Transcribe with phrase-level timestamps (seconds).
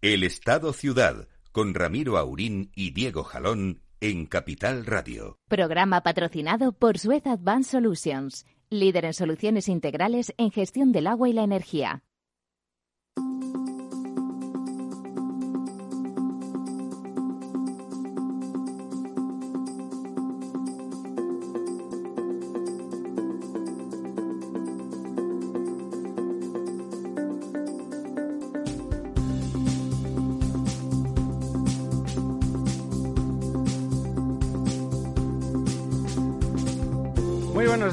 [0.00, 5.40] El Estado Ciudad, con Ramiro Aurín y Diego Jalón en Capital Radio.
[5.48, 11.32] Programa patrocinado por Suez Advanced Solutions, líder en soluciones integrales en gestión del agua y
[11.32, 12.04] la energía.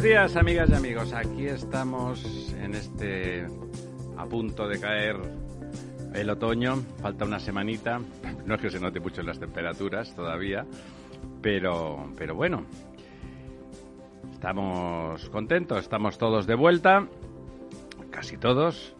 [0.05, 1.13] Días, amigas y amigos.
[1.13, 3.47] Aquí estamos en este
[4.15, 5.17] a punto de caer
[6.13, 6.75] el otoño.
[7.01, 7.99] Falta una semanita.
[8.45, 10.67] No es que se note mucho en las temperaturas todavía,
[11.41, 12.65] pero, pero bueno.
[14.31, 17.07] Estamos contentos, estamos todos de vuelta,
[18.11, 18.95] casi todos.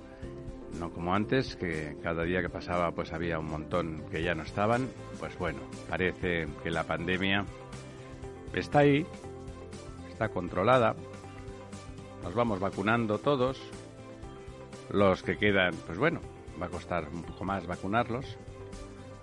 [0.79, 4.41] No como antes, que cada día que pasaba pues había un montón que ya no
[4.41, 4.89] estaban.
[5.19, 7.45] Pues bueno, parece que la pandemia
[8.55, 9.05] está ahí,
[10.15, 10.95] está controlada.
[12.23, 13.61] Nos vamos vacunando todos.
[14.89, 16.21] Los que quedan, pues bueno,
[16.61, 18.37] va a costar un poco más vacunarlos.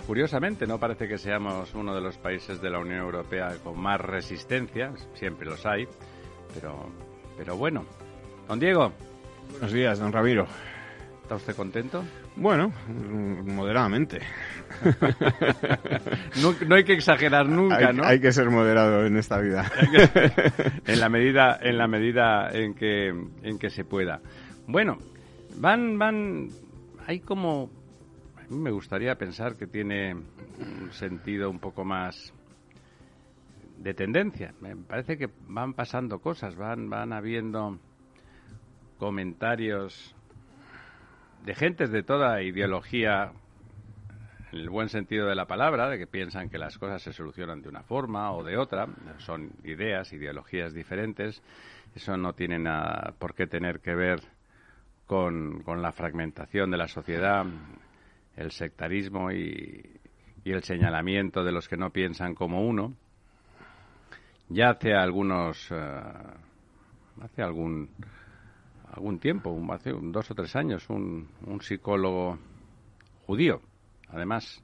[0.07, 4.01] Curiosamente, no parece que seamos uno de los países de la Unión Europea con más
[4.01, 5.87] resistencia, siempre los hay,
[6.53, 6.91] pero,
[7.39, 7.87] pero bueno.
[8.47, 8.93] Don Diego.
[9.53, 10.47] Buenos días, don Ramiro.
[11.33, 12.05] ¿Está usted contento?
[12.37, 12.71] Bueno,
[13.47, 14.21] moderadamente.
[16.43, 18.05] no, no, hay que exagerar nunca, hay, ¿no?
[18.05, 19.65] Hay que ser moderado en esta vida.
[20.87, 24.21] en la medida, en la medida en que, en que se pueda.
[24.67, 24.99] Bueno,
[25.57, 26.51] van, van,
[27.07, 27.71] hay como,
[28.37, 32.35] a mí me gustaría pensar que tiene un sentido un poco más
[33.79, 34.53] de tendencia.
[34.61, 37.79] Me parece que van pasando cosas, van, van habiendo
[38.99, 40.15] comentarios
[41.45, 43.33] de gentes de toda ideología,
[44.53, 47.63] en el buen sentido de la palabra, de que piensan que las cosas se solucionan
[47.63, 48.87] de una forma o de otra,
[49.19, 51.43] son ideas, ideologías diferentes,
[51.95, 54.21] eso no tiene nada por qué tener que ver
[55.07, 57.45] con, con la fragmentación de la sociedad,
[58.37, 60.01] el sectarismo y,
[60.45, 62.95] y, el señalamiento de los que no piensan como uno.
[64.49, 67.91] Ya hace algunos, uh, hace algún
[68.93, 72.39] algún tiempo, hace un, dos o tres años, un, un psicólogo
[73.27, 73.61] judío,
[74.09, 74.63] además,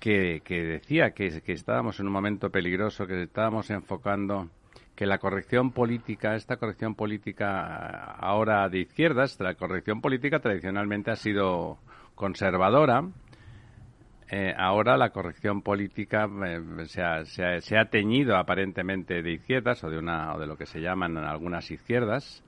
[0.00, 4.50] que, que decía que, que, estábamos en un momento peligroso, que estábamos enfocando
[4.96, 11.16] que la corrección política, esta corrección política ahora de izquierdas, la corrección política tradicionalmente ha
[11.16, 11.78] sido
[12.16, 13.04] conservadora,
[14.28, 19.32] eh, ahora la corrección política eh, se, ha, se, ha, se, ha, teñido aparentemente de
[19.32, 22.42] izquierdas o de una o de lo que se llaman algunas izquierdas,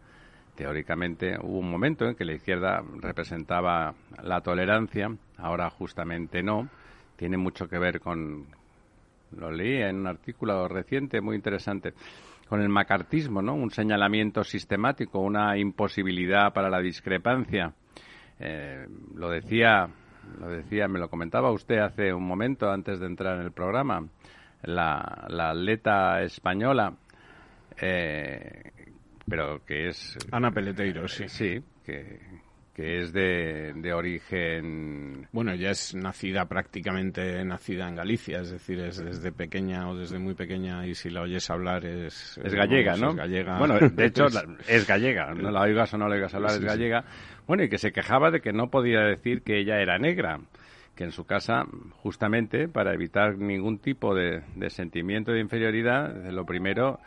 [0.54, 6.68] teóricamente hubo un momento en que la izquierda representaba la tolerancia, ahora justamente no.
[7.16, 8.46] Tiene mucho que ver con,
[9.36, 11.94] lo leí en un artículo reciente muy interesante,
[12.48, 13.54] con el macartismo, ¿no?
[13.54, 17.72] Un señalamiento sistemático, una imposibilidad para la discrepancia.
[18.38, 19.88] Eh, lo decía,
[20.40, 24.06] lo decía, me lo comentaba usted hace un momento antes de entrar en el programa,
[24.62, 26.94] la, la atleta española
[27.80, 28.70] eh,
[29.34, 30.16] pero que es...
[30.30, 31.24] Ana Peleteiro, sí.
[31.26, 32.20] Sí, que,
[32.72, 35.26] que es de, de, origen...
[35.32, 40.20] Bueno, ella es nacida prácticamente nacida en Galicia, es decir, es desde pequeña o desde
[40.20, 42.38] muy pequeña y si la oyes hablar es...
[42.44, 43.10] Es gallega, ¿no?
[43.10, 43.58] Es gallega.
[43.58, 44.26] Bueno, de hecho
[44.68, 46.66] es gallega, no la oigas o no la oigas hablar, Sí, es sí.
[46.68, 47.04] gallega.
[47.48, 50.38] Bueno, y que se quejaba de que no podía decir que ella era negra
[50.94, 51.64] que en su casa,
[52.04, 57.00] justamente para evitar ningún tipo de, de sentimiento de inferioridad, lo primero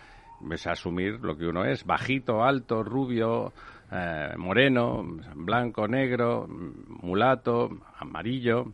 [0.52, 3.54] es asumir lo que uno es, bajito, alto, rubio,
[3.92, 5.04] eh, moreno,
[5.36, 8.74] blanco, negro, mulato, amarillo.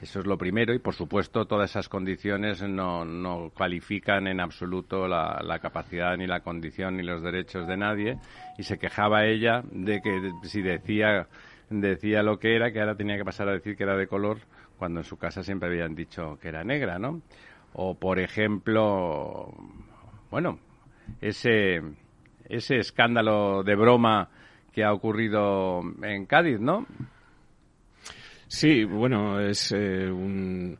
[0.00, 5.06] Eso es lo primero y, por supuesto, todas esas condiciones no, no cualifican en absoluto
[5.06, 8.18] la, la, capacidad, ni la condición, ni los derechos de nadie.
[8.58, 11.28] Y se quejaba ella de que si decía,
[11.70, 14.38] decía lo que era, que ahora tenía que pasar a decir que era de color,
[14.76, 17.22] cuando en su casa siempre habían dicho que era negra, ¿no?
[17.72, 19.54] O, por ejemplo,
[20.30, 20.58] bueno,
[21.20, 21.80] ese,
[22.48, 24.28] ese escándalo de broma
[24.72, 26.86] que ha ocurrido en Cádiz, ¿no?
[28.46, 30.78] Sí, bueno, es eh, un,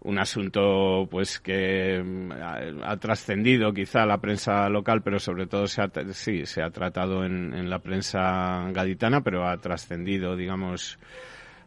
[0.00, 2.02] un, asunto pues que
[2.40, 6.70] ha, ha trascendido quizá la prensa local, pero sobre todo se ha, sí, se ha
[6.70, 10.98] tratado en, en la prensa gaditana, pero ha trascendido, digamos,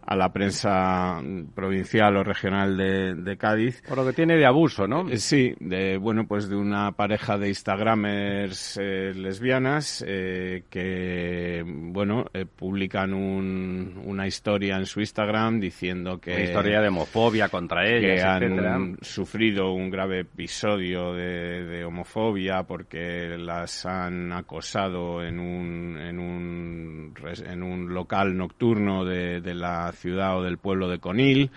[0.06, 1.22] a la prensa
[1.56, 3.82] provincial o regional de, Cádiz.
[3.88, 5.10] Por lo que tiene de abuso, ¿no?
[5.10, 12.26] Eh, sí, de, bueno, pues de una pareja de Instagramers eh, lesbianas eh, que, bueno,
[12.56, 16.34] publican una historia en su Instagram diciendo que...
[16.34, 23.38] Una historia de homofobia contra ellas, que han sufrido un grave episodio de, homofobia porque
[23.38, 27.14] las han acosado en un, en un,
[27.46, 31.52] en un local nocturno de, de la ciudad o del pueblo de Conil,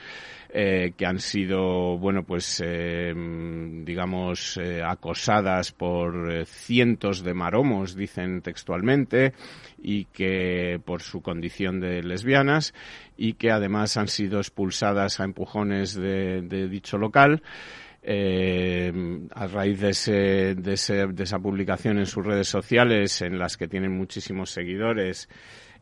[0.51, 3.13] eh, que han sido, bueno, pues, eh,
[3.85, 9.35] digamos, eh, acosadas por cientos de maromos, dicen textualmente,
[9.83, 12.73] y que por su condición de lesbianas,
[13.15, 16.41] y que además han sido expulsadas a empujones de,
[16.71, 17.43] dicho local.
[18.07, 23.59] a raíz de, ese, de, ese, de esa publicación en sus redes sociales, en las
[23.59, 25.29] que tienen muchísimos seguidores,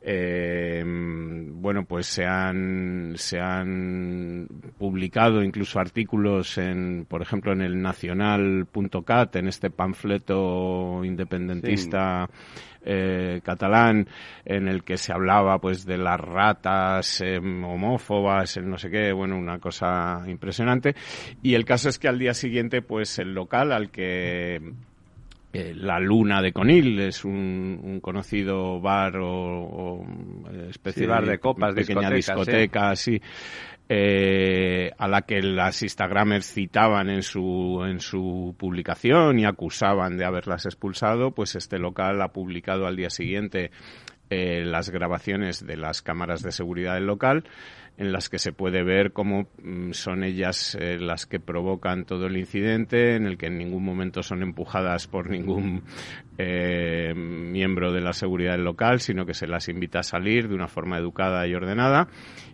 [0.01, 4.47] eh, bueno, pues se han, se han
[4.79, 12.29] publicado incluso artículos en, por ejemplo, en el nacional.cat, en este panfleto independentista
[12.85, 14.09] eh, catalán,
[14.45, 19.13] en el que se hablaba pues de las ratas em, homófobas, el no sé qué,
[19.13, 20.95] bueno, una cosa impresionante.
[21.43, 24.61] Y el caso es que al día siguiente, pues el local al que
[25.53, 30.05] la Luna de Conil es un, conocido bar o,
[30.69, 33.21] especie de, copas, pequeña discoteca, así,
[33.89, 40.25] eh, a la que las Instagramers citaban en su, en su publicación y acusaban de
[40.25, 43.71] haberlas expulsado, pues este local ha publicado al día siguiente
[44.29, 47.45] eh, las grabaciones de las cámaras de seguridad del local
[47.99, 52.27] en las que se puede ver cómo mm, son ellas eh, las que provocan todo
[52.27, 55.83] el incidente, en el que en ningún momento son empujadas por ningún
[56.39, 60.55] eh, miembro de la seguridad del local, sino que se las invita a salir de
[60.55, 62.09] una forma educada y ordenada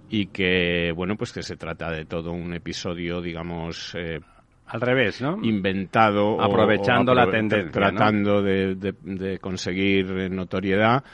[0.08, 4.20] y que, bueno, pues que se trata de todo un episodio, digamos, eh,
[4.66, 5.38] al revés, ¿no?
[5.42, 6.40] Inventado.
[6.40, 7.70] Aprovechando la tendencia.
[7.70, 11.04] Tratando de, de, conseguir notoriedad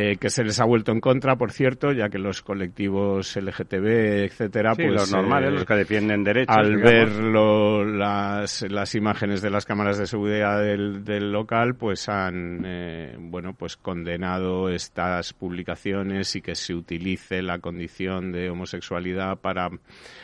[0.00, 4.26] eh, que se les ha vuelto en contra, por cierto, ya que los colectivos LGTB,
[4.26, 9.64] etcétera, pues los normales, los que defienden derechos, al ver las, las imágenes de las
[9.64, 16.42] cámaras de seguridad del, del local, pues han eh, bueno pues condenado estas publicaciones y
[16.42, 19.68] que se utilice la condición de homosexualidad para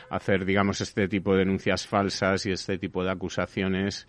[0.09, 4.07] hacer, digamos, este tipo de denuncias falsas y este tipo de acusaciones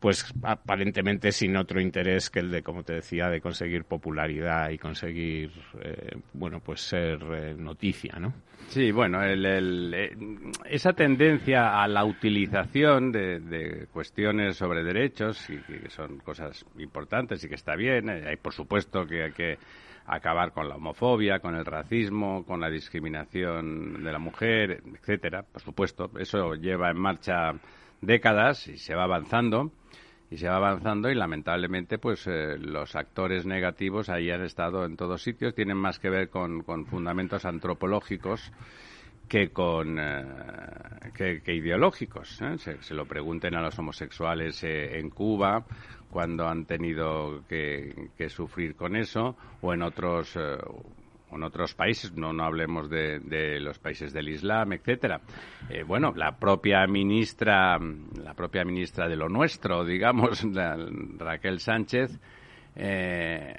[0.00, 4.78] pues aparentemente sin otro interés que el de, como te decía, de conseguir popularidad y
[4.78, 5.52] conseguir,
[5.82, 8.32] eh, bueno, pues ser eh, noticia, ¿no?
[8.68, 10.16] Sí, bueno, el, eh,
[10.64, 17.48] esa tendencia a la utilización de, cuestiones sobre derechos, y que son cosas importantes y
[17.48, 19.58] que está bien, hay por supuesto que hay que
[20.06, 25.60] acabar con la homofobia, con el racismo, con la discriminación de la mujer, etcétera, por
[25.60, 27.52] supuesto, eso lleva en marcha
[28.00, 29.70] décadas y se va avanzando
[30.30, 34.96] y se va avanzando y lamentablemente pues eh, los actores negativos ahí han estado en
[34.96, 38.52] todos sitios tienen más que ver con, con fundamentos antropológicos
[39.28, 40.24] que con eh,
[41.14, 42.56] que, ideológicos ¿eh?
[42.58, 45.64] se, lo pregunten a los homosexuales en Cuba
[46.10, 50.36] cuando han tenido que, que, sufrir con eso o en otros
[51.32, 55.20] en otros países, no, no hablemos de, de los países del Islam, etcétera.
[55.68, 60.46] Eh, bueno, la propia ministra, la propia ministra de lo nuestro, digamos,
[61.18, 62.18] Raquel Sánchez,
[62.76, 63.54] eh,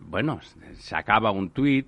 [0.00, 0.40] bueno,
[0.74, 1.86] sacaba un tuit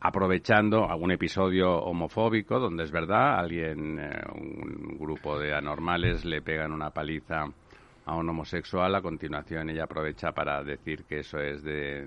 [0.00, 6.72] aprovechando algún episodio homofóbico donde es verdad, alguien, eh, un grupo de anormales le pegan
[6.72, 7.46] una paliza
[8.06, 12.06] a un homosexual, a continuación ella aprovecha para decir que eso es de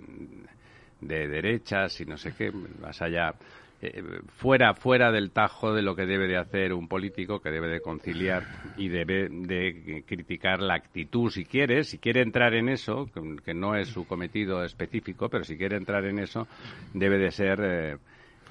[1.01, 3.35] de derechas y no sé qué, más allá
[3.79, 4.01] eh,
[4.37, 7.79] fuera fuera del tajo de lo que debe de hacer un político que debe de
[7.79, 8.43] conciliar
[8.75, 13.07] y debe de criticar la actitud si quiere si quiere entrar en eso
[13.45, 16.47] que, no es su cometido específico pero si quiere entrar en eso
[16.91, 17.97] debe de ser eh,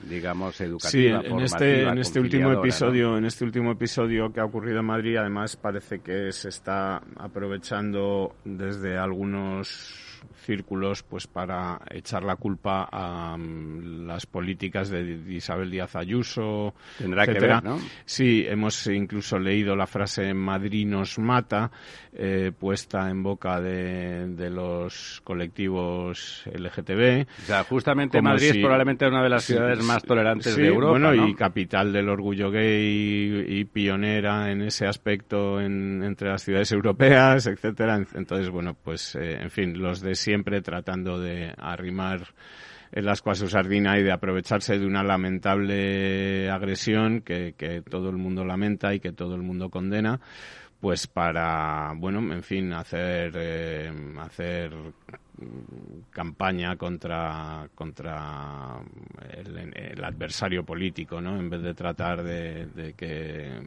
[0.09, 4.45] digamos educativa sí, en este en este último episodio en este último episodio que ha
[4.45, 12.23] ocurrido en Madrid además parece que se está aprovechando desde algunos círculos pues para echar
[12.23, 17.79] la culpa a mm, las políticas de Isabel Díaz Ayuso, Tendrá que ver, ¿no?
[18.05, 21.71] Sí, hemos incluso leído la frase Madrid nos mata,
[22.13, 27.27] eh, puesta en boca de, de, los colectivos LGTB.
[27.43, 30.99] O sea, justamente Madrid es probablemente una de las ciudades más tolerantes de Europa.
[30.99, 37.47] Bueno, y capital del orgullo gay y, pionera en ese aspecto entre las ciudades europeas,
[37.47, 38.03] etcétera.
[38.15, 42.29] Entonces, bueno, pues, eh, en fin, los de siempre tratando de arrimar
[42.93, 48.17] en las cuales sardina y de aprovecharse de una lamentable agresión que, que todo el
[48.17, 50.21] mundo lamenta y que todo el mundo condena
[50.81, 54.73] pues para bueno en fin hacer eh, hacer
[56.11, 58.81] campaña contra contra
[59.31, 63.61] el, adversario político no en vez de tratar de, que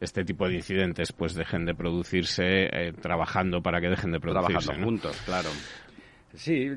[0.00, 4.64] este tipo de incidentes pues dejen de producirse eh, trabajando para que dejen de producirse
[4.64, 5.50] trabajando juntos claro
[6.36, 6.68] Sí,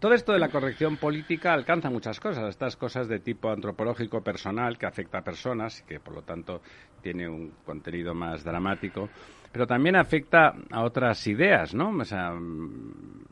[0.00, 4.76] todo esto de la corrección política alcanza muchas cosas, estas cosas de tipo antropológico personal
[4.76, 6.60] que afecta a personas y que por lo tanto
[7.00, 9.08] tiene un contenido más dramático,
[9.52, 11.90] pero también afecta a otras ideas, ¿no?
[11.90, 12.32] O sea,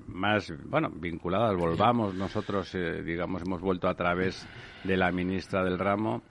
[0.07, 4.47] más, bueno, vinculadas, volvamos, nosotros, eh, digamos, hemos vuelto a través
[4.85, 6.23] de la ministra del ramo,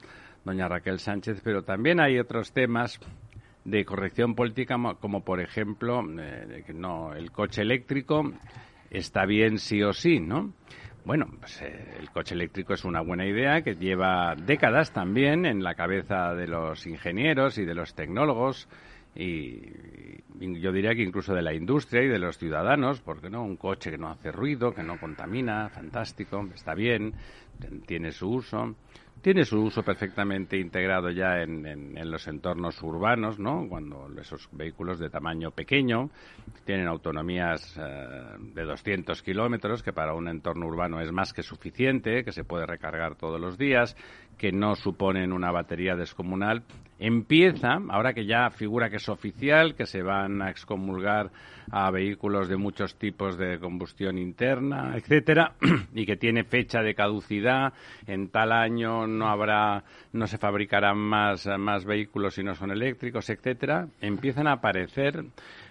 [0.45, 3.01] doña Raquel Sánchez, pero también hay otros temas
[3.65, 8.33] de corrección política como por ejemplo eh, no el coche eléctrico
[8.93, 10.53] está bien sí o sí, ¿no?
[11.05, 15.61] Bueno, pues eh, el coche eléctrico es una buena idea que lleva décadas también en
[15.61, 18.69] la cabeza de los ingenieros y de los tecnólogos
[19.15, 19.61] y,
[20.39, 23.91] yo diría que incluso de la industria y de los ciudadanos, porque no un coche
[23.91, 27.13] que no hace ruido, que no contamina, fantástico, está bien,
[27.85, 28.75] tiene su uso
[29.23, 33.65] tiene su uso perfectamente integrado ya en, en, los entornos urbanos, ¿no?
[33.69, 36.09] Cuando esos vehículos de tamaño pequeño
[36.65, 42.25] tienen autonomías eh, de 200 kilómetros, que para un entorno urbano es más que suficiente,
[42.25, 43.95] que se puede recargar todos los días,
[44.37, 46.63] que no suponen una batería descomunal,
[46.99, 51.31] empieza, ahora que ya figura que es oficial, que se van a excomulgar
[51.71, 55.53] a vehículos de muchos tipos de combustión interna, etcétera,
[55.93, 57.73] y que tiene fecha de caducidad,
[58.07, 63.29] en tal año no habrá, no se fabricarán más, más vehículos si no son eléctricos,
[63.29, 65.25] etcétera, empiezan a aparecer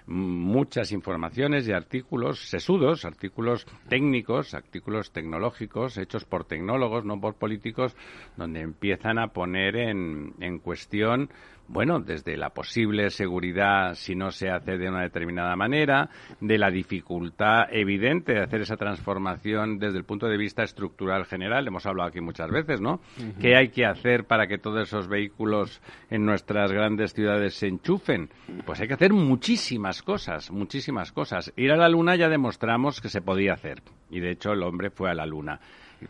[0.06, 7.96] muchas informaciones y artículos sesudos, artículos técnicos, artículos tecnológicos hechos por tecnólogos, no por políticos,
[8.36, 11.30] donde empiezan a poner en, en cuestión
[11.72, 16.70] bueno, desde la posible seguridad si no se hace de una determinada manera, de la
[16.70, 22.10] dificultad evidente de hacer esa transformación desde el punto de vista estructural general, hemos hablado
[22.10, 23.00] aquí muchas veces, ¿no?
[23.40, 28.28] ¿Qué hay que hacer para que todos esos vehículos en nuestras grandes ciudades se enchufen?
[28.66, 31.54] Pues hay que hacer muchísimas cosas, muchísimas cosas.
[31.56, 34.90] Ir a la Luna ya demostramos que se podía hacer, y de hecho el hombre
[34.90, 35.58] fue a la Luna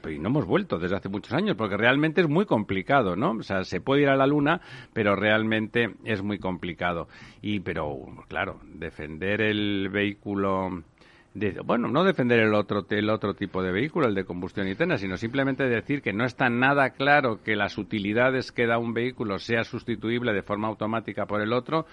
[0.09, 3.33] y no hemos vuelto desde hace muchos años, porque realmente es muy complicado, ¿no?
[3.33, 4.61] O sea, se puede ir a la Luna,
[4.93, 7.09] pero realmente es muy complicado.
[7.41, 10.83] Y, pero, claro, defender el vehículo...
[11.35, 14.99] De, bueno, no defender el otro, el otro tipo de vehículo, el de combustión interna,
[14.99, 19.39] sino simplemente decir que no está nada claro que las utilidades que da un vehículo
[19.39, 21.87] sea sustituible de forma automática por el otro,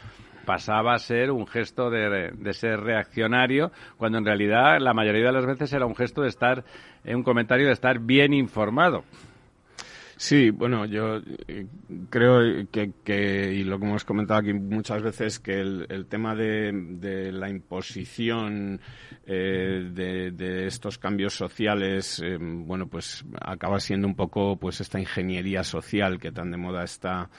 [0.45, 5.45] pasaba a ser un gesto de, ser reaccionario, cuando en realidad la mayoría de las
[5.45, 6.63] veces era un gesto de estar,
[7.03, 9.03] eh, un comentario de estar bien informado.
[10.17, 11.65] Sí, bueno, yo eh,
[12.09, 17.49] creo que, y lo que hemos comentado aquí muchas veces, que el, tema de, la
[17.49, 18.81] imposición
[19.25, 26.19] eh, de, estos cambios sociales, bueno, pues acaba siendo un poco pues esta ingeniería social
[26.19, 27.29] que tan de moda está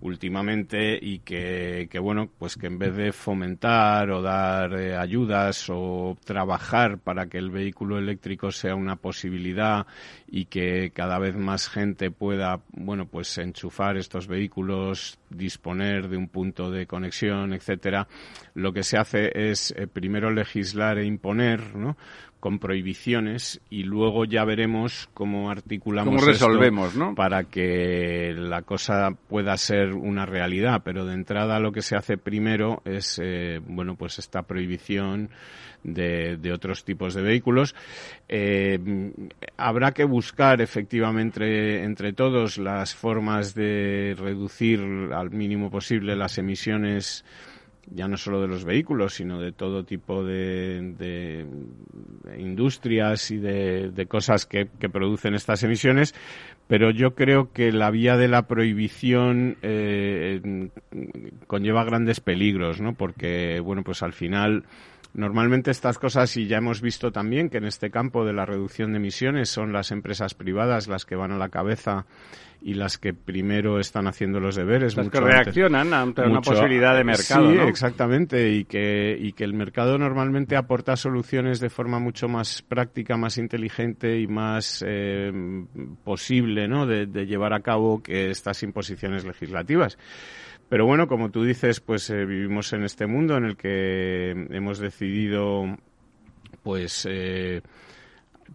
[0.00, 6.16] últimamente y que, bueno, pues que en vez de fomentar o dar eh, ayudas o
[6.24, 9.86] trabajar para que el vehículo eléctrico sea una posibilidad
[10.26, 16.28] y que cada vez más gente pueda, bueno, pues enchufar estos vehículos, disponer de un
[16.28, 18.08] punto de conexión, etcétera,
[18.54, 21.96] lo que se hace es eh, primero legislar e imponer, ¿no?
[22.40, 27.14] Con prohibiciones y luego ya veremos cómo articulamos resolvemos, ¿no?
[27.14, 30.82] para que la cosa pueda ser una realidad.
[30.84, 35.30] Pero de entrada lo que se hace primero es, eh, bueno, pues esta prohibición
[35.82, 37.74] de, de otros tipos de vehículos.
[38.28, 38.78] Eh,
[39.56, 44.80] habrá que buscar efectivamente entre todos las formas de reducir
[45.12, 47.24] al mínimo posible las emisiones
[47.90, 51.46] ya no solo de los vehículos, sino de todo tipo de,
[52.38, 56.14] industrias y de, cosas que, producen estas emisiones.
[56.66, 60.68] Pero yo creo que la vía de la prohibición eh,
[61.46, 62.92] conlleva grandes peligros, ¿no?
[62.92, 64.64] Porque, bueno, pues al final
[65.14, 68.92] Normalmente estas cosas, y ya hemos visto también que en este campo de la reducción
[68.92, 72.06] de emisiones son las empresas privadas las que van a la cabeza
[72.60, 74.96] y las que primero están haciendo los deberes.
[74.96, 77.50] Las que reaccionan ante una posibilidad de mercado.
[77.50, 82.62] Sí, exactamente, y que, y que el mercado normalmente aporta soluciones de forma mucho más
[82.62, 85.32] práctica, más inteligente y más eh,
[86.04, 86.86] posible ¿no?
[86.86, 89.96] de llevar a cabo que estas imposiciones legislativas.
[90.68, 94.78] Pero bueno, como tú dices, pues eh, vivimos en este mundo en el que hemos
[94.78, 95.78] decidido,
[96.62, 97.62] pues, eh,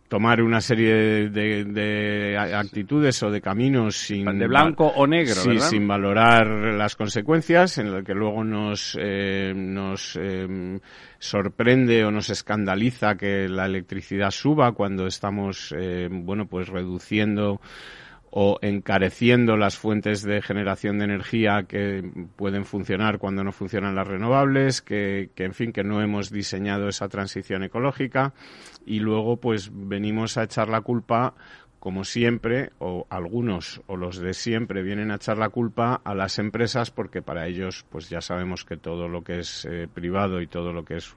[0.08, 5.88] tomar una serie de, actitudes o de caminos sin de blanco o negro sí, sin
[5.88, 10.80] valorar las consecuencias en lo que luego nos eh, nos eh,
[11.18, 17.60] sorprende o nos escandaliza que la electricidad suba cuando estamos eh, bueno pues reduciendo
[18.36, 22.04] o encareciendo las fuentes de generación de energía que
[22.36, 26.88] pueden funcionar cuando no funcionan las renovables, que, que, en fin, que no hemos diseñado
[26.88, 28.34] esa transición ecológica
[28.88, 31.36] y luego pues venimos a echar la culpa
[31.84, 36.40] como siempre, o algunos o los de siempre vienen a echar la culpa a las
[36.40, 40.48] empresas porque para ellos, pues ya sabemos que todo lo que es eh, privado y
[40.48, 41.14] todo lo que es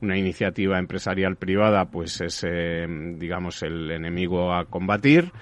[0.00, 2.86] una iniciativa empresarial privada, pues es, eh,
[3.18, 5.32] digamos, el enemigo a combatir.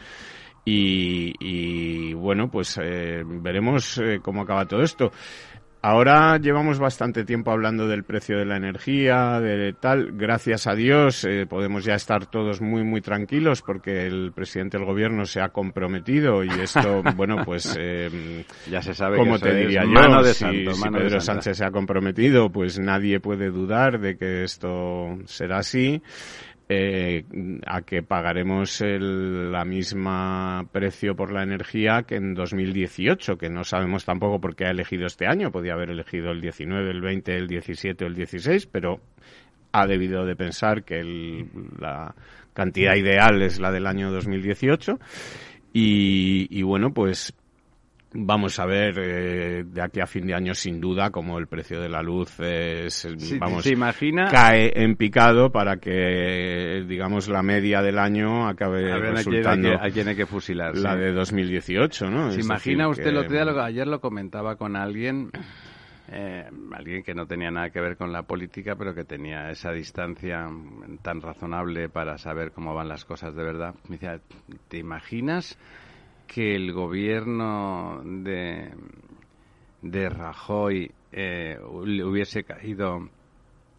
[0.65, 5.13] Y, bueno, pues eh, veremos eh, cómo acaba todo esto.
[5.83, 10.13] Ahora llevamos bastante tiempo hablando del precio de la energía, de tal.
[10.13, 14.87] Gracias a Dios eh, podemos ya estar todos muy, muy tranquilos porque el presidente del
[14.87, 17.79] gobierno se ha comprometido y esto, bueno, pues
[18.71, 19.19] ya se sabe.
[19.19, 24.17] Como te diría yo, si, Pedro Sánchez se ha comprometido, pues nadie puede dudar de
[24.17, 26.01] que esto será así
[26.69, 27.25] eh,
[27.67, 33.65] a que pagaremos el, la misma precio por la energía que en 2018, que no
[33.65, 35.53] sabemos tampoco por qué ha elegido este año.
[35.53, 39.01] Podía haber elegido el 19, el 20, el 17 o el 16, pero
[39.73, 41.47] ha debido de pensar que
[41.79, 42.15] la
[42.55, 44.99] cantidad ideal es la del año 2018.
[45.73, 47.35] Y, y bueno, pues
[48.17, 51.81] Vamos a ver eh, de aquí a fin de año sin duda como el precio
[51.81, 53.09] de la luz es,
[53.41, 53.69] vamos,
[54.31, 60.15] cae en picado para que digamos la media del año acabe resultando a quién hay
[60.15, 62.31] que fusilar la de 2018, ¿no?
[62.31, 65.33] ¿Se imagina usted lo que ayer lo comentaba con alguien
[66.07, 69.73] eh, alguien que no tenía nada que ver con la política, pero que tenía esa
[69.73, 70.47] distancia
[71.03, 73.75] tan razonable para saber cómo van las cosas de verdad.
[73.89, 74.21] Me decía,
[74.69, 75.59] ¿te imaginas
[76.27, 78.73] que el gobierno de,
[79.83, 83.09] de Rajoy eh, le hubiese caído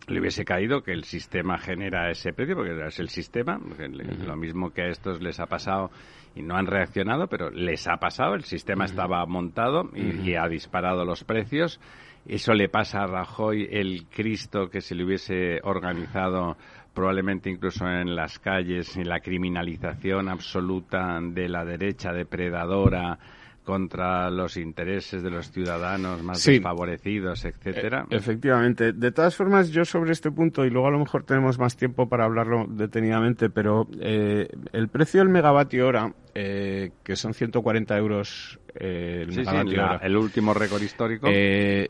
[0.08, 4.72] le hubiese caído que el sistema genera ese precio, porque es el sistema, lo mismo
[4.72, 5.90] que a estos les ha pasado
[6.36, 11.06] y no han reaccionado, pero les ha pasado, el sistema estaba montado y, ha disparado
[11.06, 11.80] los precios.
[12.28, 16.58] Eso le pasa a Rajoy el Cristo que se le hubiese organizado
[16.92, 23.20] probablemente incluso en las calles, en la criminalización absoluta de la derecha depredadora
[23.65, 28.06] contra los intereses de los ciudadanos más desfavorecidos, etcétera.
[28.10, 28.93] E, efectivamente.
[28.93, 32.08] De todas formas, yo sobre este punto, y luego a lo mejor tenemos más tiempo
[32.08, 38.60] para hablarlo detenidamente, pero eh, el precio del megavatio hora, eh, que son 140 euros
[38.75, 41.28] eh, el megavatio hora, el último récord histórico.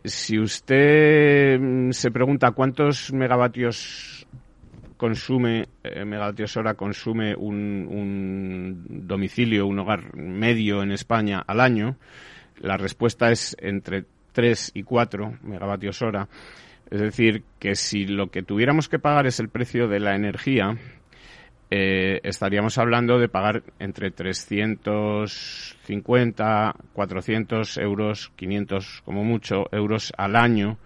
[0.04, 4.25] si usted mm, se pregunta cuántos megavatios
[4.98, 11.98] consume, eh, megavatios hora consume un, un domicilio, un hogar medio en España al año,
[12.60, 16.28] la respuesta es entre 3 y 4 megavatios hora.
[16.90, 20.78] Es decir, que si lo que tuviéramos que pagar es el precio de la energía,
[21.72, 30.78] eh, estaríamos hablando de pagar entre 350, 400 euros, 500 como mucho euros al año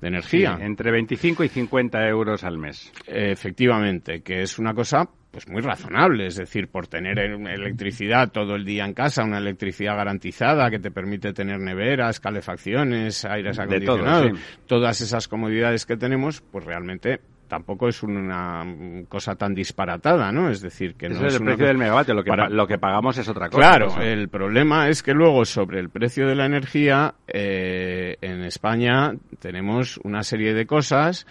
[0.00, 0.58] de energía.
[0.60, 2.92] entre 25 y 50 euros al mes.
[3.06, 8.64] Efectivamente, que es una cosa pues muy razonable, es decir, por tener electricidad todo el
[8.64, 15.00] día en casa, una electricidad garantizada que te permite tener neveras, calefacciones, aires acondicionados, todas
[15.02, 18.64] esas comodidades que tenemos, pues realmente tampoco es una
[19.08, 20.50] cosa tan disparatada, ¿no?
[20.50, 23.28] Es decir, que no es, el precio del megavatio, lo que, lo que pagamos es
[23.28, 23.58] otra cosa.
[23.58, 29.14] Claro, el problema es que luego sobre el precio de la energía eh, en España
[29.40, 31.26] tenemos una serie de cosas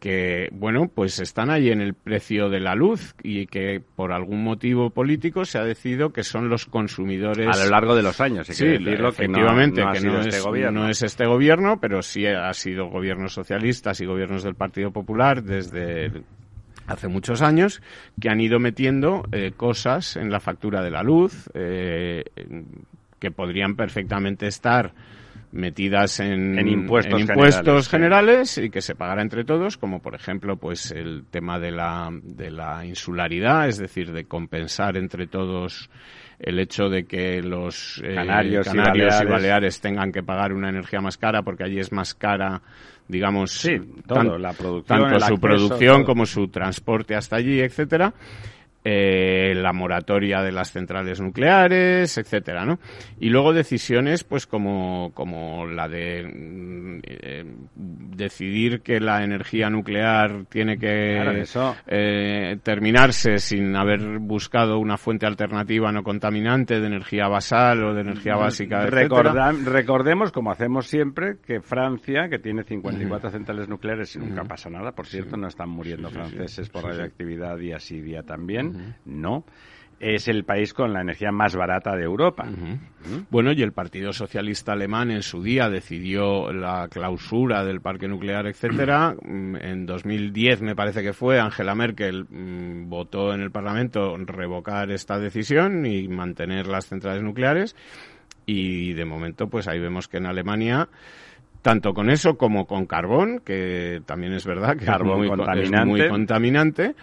[0.00, 4.42] que, bueno, pues están ahí en el precio de la luz y que por algún
[4.42, 7.46] motivo político se ha decidido que son los consumidores.
[7.46, 11.26] A lo largo de los años, sí, efectivamente, que, no, es, este no es este
[11.26, 16.10] gobierno, pero sí ha sido gobiernos socialistas y gobiernos del Partido Popular desde
[16.86, 17.82] hace muchos años
[18.20, 22.24] que han ido metiendo eh, cosas en la factura de la luz eh,
[23.18, 24.92] que podrían perfectamente estar
[25.52, 31.24] metidas en, impuestos, generales, y que se pagara entre todos, como por ejemplo pues el
[31.30, 35.90] tema de la, de la insularidad, es decir, de compensar entre todos
[36.38, 39.80] el hecho de que los eh, canarios, y, baleares.
[39.80, 42.62] tengan que pagar una energía más cara porque allí es más cara
[43.08, 48.14] digamos la producción, tanto su producción como su transporte hasta allí etcétera
[48.84, 52.78] eh, la moratoria de las centrales nucleares, etcétera, ¿no?
[53.18, 57.44] Y luego decisiones, pues como, como la de mm, eh,
[58.16, 61.44] decidir que la energía nuclear tiene que
[61.86, 68.00] eh, terminarse sin haber buscado una fuente alternativa no contaminante de energía basal o de
[68.00, 69.52] energía básica, etcétera.
[69.64, 74.92] recordemos, como hacemos siempre, que Francia, que tiene 54 centrales nucleares y nunca pasa nada,
[74.92, 78.69] por cierto, no están muriendo franceses por radioactividad día sí día también,
[79.04, 79.44] no.
[79.98, 82.48] Es el país con la energía más barata de Europa.
[83.28, 88.46] Bueno, y el Partido Socialista Alemán en su día decidió la clausura del parque nuclear,
[88.46, 89.14] etcétera.
[89.30, 94.90] Mm, en 2010 me parece que fue Angela Merkel mm, votó en el Parlamento revocar
[94.90, 97.76] esta decisión y mantener las centrales nucleares.
[98.46, 100.88] Y de momento, pues ahí vemos que en Alemania
[101.62, 105.28] tanto con eso como con carbón, que también es verdad que es muy
[106.08, 106.94] contaminante,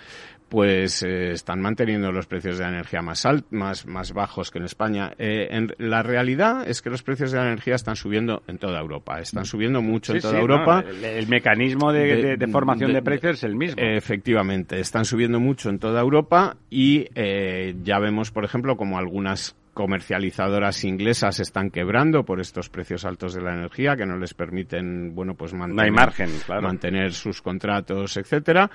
[0.49, 4.65] pues eh, están manteniendo los precios de la energía más, más, más bajos que en
[4.65, 5.13] España.
[5.17, 8.79] Eh, en, la realidad es que los precios de la energía están subiendo en toda
[8.79, 9.19] Europa.
[9.19, 10.83] Están subiendo mucho en toda Europa.
[11.03, 13.81] el, mecanismo de, formación de, precios es el mismo.
[13.81, 19.55] Efectivamente, están subiendo mucho en toda Europa y eh, ya vemos, por ejemplo, como algunas
[19.77, 25.13] comercializadoras inglesas están quebrando por estos precios altos de la energía que no les permiten
[25.13, 26.31] bueno pues mantener, margen,
[26.63, 28.71] mantener sus contratos etcétera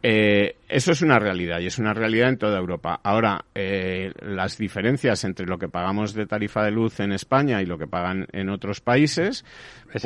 [0.00, 3.00] eh, eso es una realidad y es una realidad en toda Europa.
[3.02, 7.66] Ahora, eh, las diferencias entre lo que pagamos de tarifa de luz en España y
[7.66, 9.44] lo que pagan en otros países,
[9.90, 10.02] pues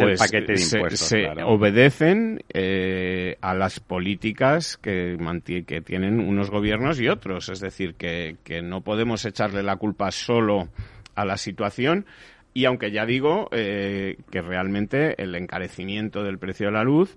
[0.94, 5.18] se, obedecen eh, a las políticas que,
[5.66, 7.50] que tienen unos gobiernos y otros.
[7.50, 10.68] Es decir, que, que no podemos echarle la culpa solo
[11.14, 12.06] a la situación.
[12.54, 17.16] Y aunque ya digo que realmente el encarecimiento del precio de la luz,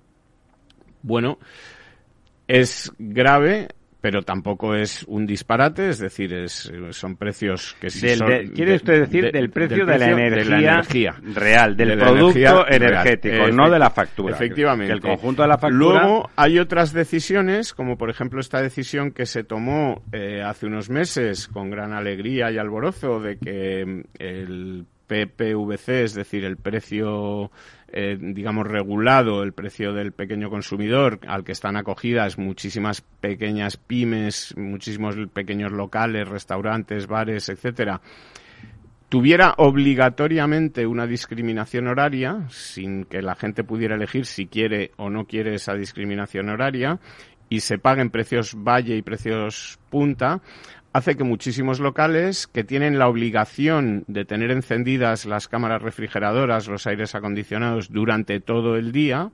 [1.01, 1.37] bueno,
[2.47, 3.67] es grave,
[4.05, 8.27] pero tampoco es un disparate, es decir, es, son precios que sí son...
[8.53, 13.89] ¿Quiere usted decir del, precio de, la energía, real, del producto energético, no de la
[13.89, 14.35] factura?
[14.35, 14.93] Efectivamente.
[14.93, 16.03] el conjunto de la factura...
[16.03, 20.91] Luego hay otras decisiones, como por ejemplo esta decisión que se tomó eh, hace unos
[20.91, 27.49] meses con gran alegría y alborozo de que mm, el PPVC, es decir, el precio
[27.91, 34.53] eh, digamos, regulado el precio del pequeño consumidor, al que están acogidas muchísimas pequeñas pymes,
[34.57, 38.01] muchísimos pequeños locales, restaurantes, bares, etcétera,
[39.09, 45.25] tuviera obligatoriamente una discriminación horaria, sin que la gente pudiera elegir si quiere o no
[45.25, 46.99] quiere esa discriminación horaria,
[47.47, 50.41] y se paguen precios valle y precios punta,
[50.95, 56.87] hace que muchísimos locales que tienen la obligación de tener encendidas las cámaras refrigeradoras, los
[56.87, 59.29] aires acondicionados durante todo el día,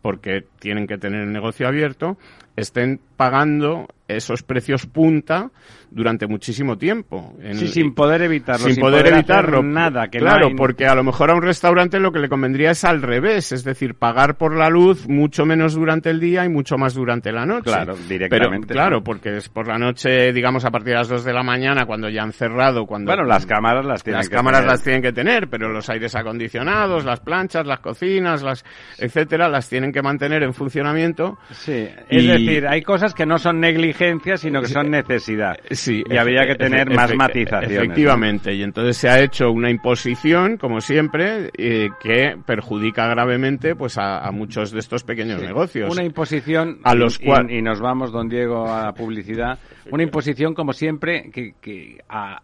[0.00, 2.16] porque tienen que tener el negocio abierto,
[2.60, 5.50] estén pagando esos precios punta
[5.90, 7.34] durante muchísimo tiempo.
[7.52, 8.66] sí, sin poder evitarlo.
[8.66, 9.62] Sin, poder, evitarlo.
[9.62, 10.08] Nada.
[10.08, 13.02] Que claro, porque a lo mejor a un restaurante lo que le convendría es al
[13.02, 16.94] revés, es decir, pagar por la luz mucho menos durante el día y mucho más
[16.94, 17.64] durante la noche.
[17.64, 18.68] Claro, directamente.
[18.68, 21.42] Pero, claro, porque es por la noche, digamos, a partir de las 2 de la
[21.42, 23.10] mañana, cuando ya han cerrado, cuando...
[23.10, 27.04] Bueno, las cámaras las tienen las cámaras las tienen que tener, pero los aires acondicionados,
[27.04, 28.64] las planchas, las cocinas, las
[28.98, 31.38] etcétera, las tienen que mantener en funcionamiento.
[31.50, 35.56] Sí, es decir, hay cosas que no son negligencias, sino que son necesidad.
[35.70, 37.78] Sí, y habría que tener más matizaciones.
[37.78, 43.96] Efectivamente, y entonces se ha hecho una imposición, como siempre, eh, que perjudica gravemente pues
[43.98, 45.92] a, muchos de estos pequeños negocios.
[45.92, 49.58] Una imposición a los cuales y, nos vamos, don Diego, a la publicidad.
[49.90, 52.40] Una imposición, como siempre, que, que a,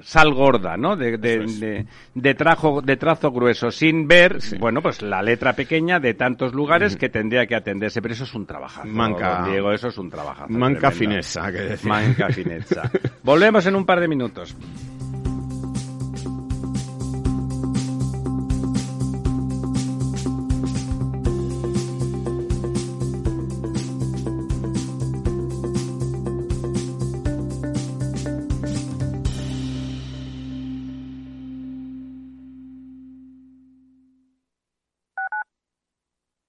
[0.00, 0.96] sal gorda, ¿no?
[0.96, 6.14] De, de, de, trazo, de trazo grueso, sin ver, bueno, pues la letra pequeña de
[6.14, 8.00] tantos lugares que tendría que atenderse.
[8.00, 8.82] Pero eso es un trabajo.
[8.84, 9.44] Manca.
[9.46, 10.46] Diego, eso es un trabajo.
[10.48, 11.88] Manca fineza, que decir.
[11.88, 12.90] Manca fineza.
[13.22, 14.56] Volvemos en un par de minutos.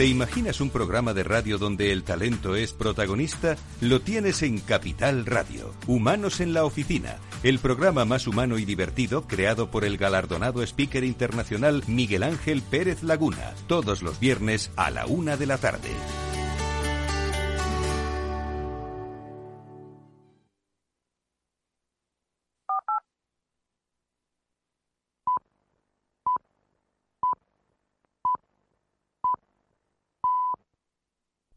[0.00, 3.58] ¿Te imaginas un programa de radio donde el talento es protagonista?
[3.82, 5.74] Lo tienes en Capital Radio.
[5.86, 11.04] Humanos en la Oficina, el programa más humano y divertido creado por el galardonado speaker
[11.04, 15.90] internacional Miguel Ángel Pérez Laguna, todos los viernes a la una de la tarde.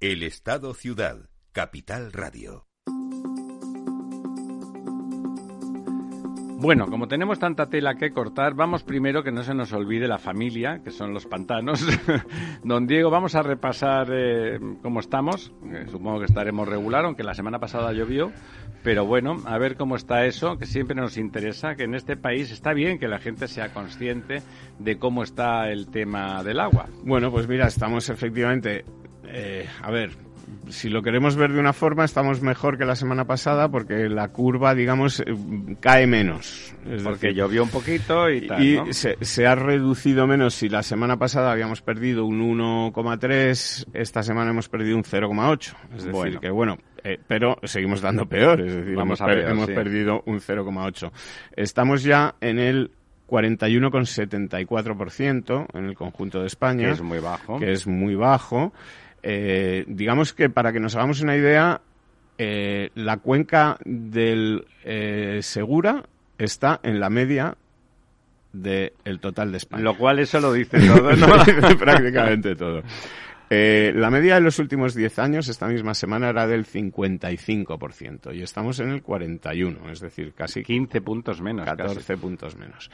[0.04, 2.68] El Estado Ciudad, Capital Radio.
[6.60, 10.18] Bueno, como tenemos tanta tela que cortar, vamos primero que no se nos olvide la
[10.18, 11.88] familia, que son los pantanos.
[12.66, 15.54] Don Diego, vamos a repasar eh, cómo estamos.
[15.72, 18.34] Eh, supongo que estaremos regular, aunque la semana pasada llovió.
[18.84, 22.52] Pero bueno, a ver cómo está eso, que siempre nos interesa, que en este país
[22.52, 24.42] está bien que la gente sea consciente
[24.80, 26.88] de cómo está el tema del agua.
[27.06, 28.84] Bueno, pues mira, estamos efectivamente
[29.28, 30.12] eh, a ver,
[30.70, 34.28] si lo queremos ver de una forma, estamos mejor que la semana pasada porque la
[34.30, 35.26] curva, digamos, eh,
[35.80, 36.74] cae menos.
[37.04, 38.64] porque llovió un poquito y tal.
[38.64, 40.54] Y se, ha reducido menos.
[40.54, 45.74] Si la semana pasada habíamos perdido un 1,3, esta semana hemos perdido un 0,8.
[45.96, 48.62] Es decir, que bueno, eh, pero seguimos dando peor.
[48.62, 51.12] Es decir, hemos, hemos perdido un 0,8.
[51.56, 52.92] Estamos ya en el
[53.28, 56.88] 41,74% en el conjunto de España.
[56.88, 57.58] Que es muy bajo.
[57.60, 58.74] Que es muy bajo.
[59.24, 61.82] Eh, digamos que para que nos hagamos una idea,
[62.38, 66.04] eh, la cuenca del eh, Segura
[66.38, 67.56] está en la media
[68.52, 69.84] del total de España.
[69.84, 71.10] Lo cual eso lo dice todo,
[71.78, 72.84] Prácticamente todo.
[73.56, 78.42] Eh, la media de los últimos 10 años, esta misma semana, era del 55% y
[78.42, 81.63] estamos en el 41%, es decir, casi 15 puntos menos.
[81.63, 82.89] 14 puntos menos.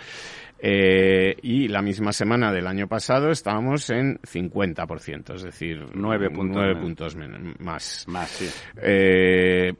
[0.59, 7.15] Eh, y la misma semana del año pasado estábamos en 50%, es decir, 9 puntos,
[7.15, 7.39] menos.
[7.59, 8.05] más.
[8.09, 8.49] Más, sí.
[8.81, 9.73] Eh,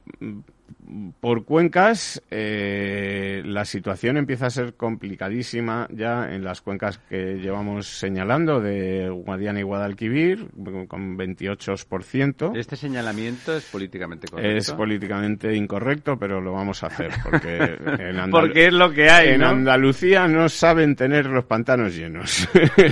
[1.20, 7.88] por cuencas, eh, la situación empieza a ser complicadísima ya en las cuencas que llevamos
[7.88, 10.48] señalando de Guadiana y Guadalquivir,
[10.88, 12.56] con 28%.
[12.56, 14.58] ¿Este señalamiento es políticamente correcto?
[14.58, 17.58] Es políticamente incorrecto, pero lo vamos a hacer, porque
[18.00, 22.48] en porque es lo que hay, En Andalucía no saben tener los pantanos llenos.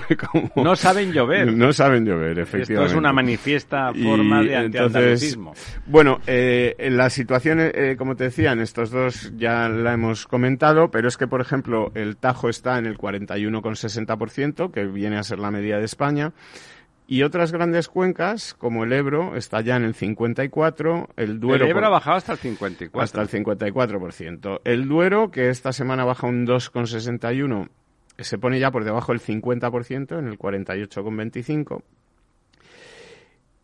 [0.55, 1.53] no saben llover.
[1.53, 2.73] No saben llover, efectivamente.
[2.73, 5.53] Esto es una manifiesta forma de antiandalucismo.
[5.86, 10.91] Bueno, eh, la situación eh, como te decía, en estos dos ya la hemos comentado,
[10.91, 15.39] pero es que, por ejemplo, el Tajo está en el 41,60%, que viene a ser
[15.39, 16.34] la media de España.
[17.08, 21.63] Y otras grandes cuencas, como el Ebro, está ya en el 54, el Duero...
[21.63, 23.02] El Ebro ha bajado hasta el 54.
[23.02, 24.60] Hasta el 54%.
[24.65, 27.69] El Duero, que esta semana baja un 2,61,
[28.17, 31.82] se pone ya por debajo del 50%, en el 48,25.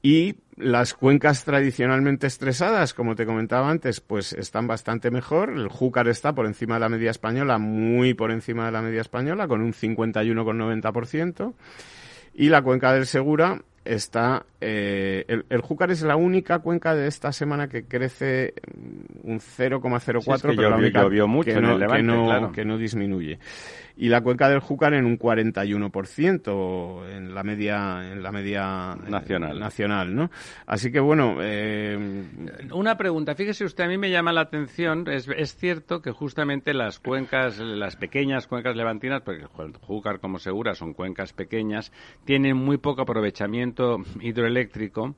[0.02, 5.50] Y las cuencas tradicionalmente estresadas, como te comentaba antes, pues están bastante mejor.
[5.50, 9.02] El Júcar está por encima de la media española, muy por encima de la media
[9.02, 11.54] española, con un 51,90%.
[12.36, 17.32] Y la cuenca del Segura está eh, el, Júcar es la única cuenca de esta
[17.32, 18.54] semana que crece
[19.24, 21.62] un 0,04 pero la única mucho que,
[22.02, 23.40] no, que no disminuye
[23.96, 29.60] y la cuenca del Júcar en un 41% en la media en la media nacional
[29.60, 30.32] nacional ¿no?
[30.66, 32.26] así que bueno eh...
[32.74, 36.74] una pregunta fíjese usted a mí me llama la atención es, es cierto que justamente
[36.74, 41.92] las cuencas las pequeñas cuencas levantinas porque el Júcar como segura son cuencas pequeñas
[42.26, 45.16] tienen muy poco aprovechamiento hidroeléctrico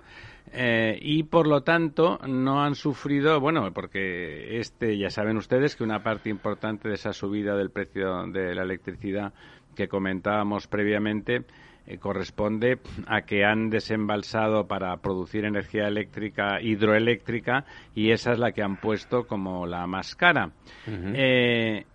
[0.52, 5.84] eh, y por lo tanto no han sufrido, bueno, porque este ya saben ustedes que
[5.84, 9.34] una parte importante de esa subida del precio de la electricidad
[9.76, 11.44] que comentábamos previamente
[11.88, 18.54] eh, corresponde a que han desembalsado para producir energía eléctrica hidroeléctrica y esa es la
[18.54, 20.52] que han puesto como la más cara.
[20.88, 21.86] Eh,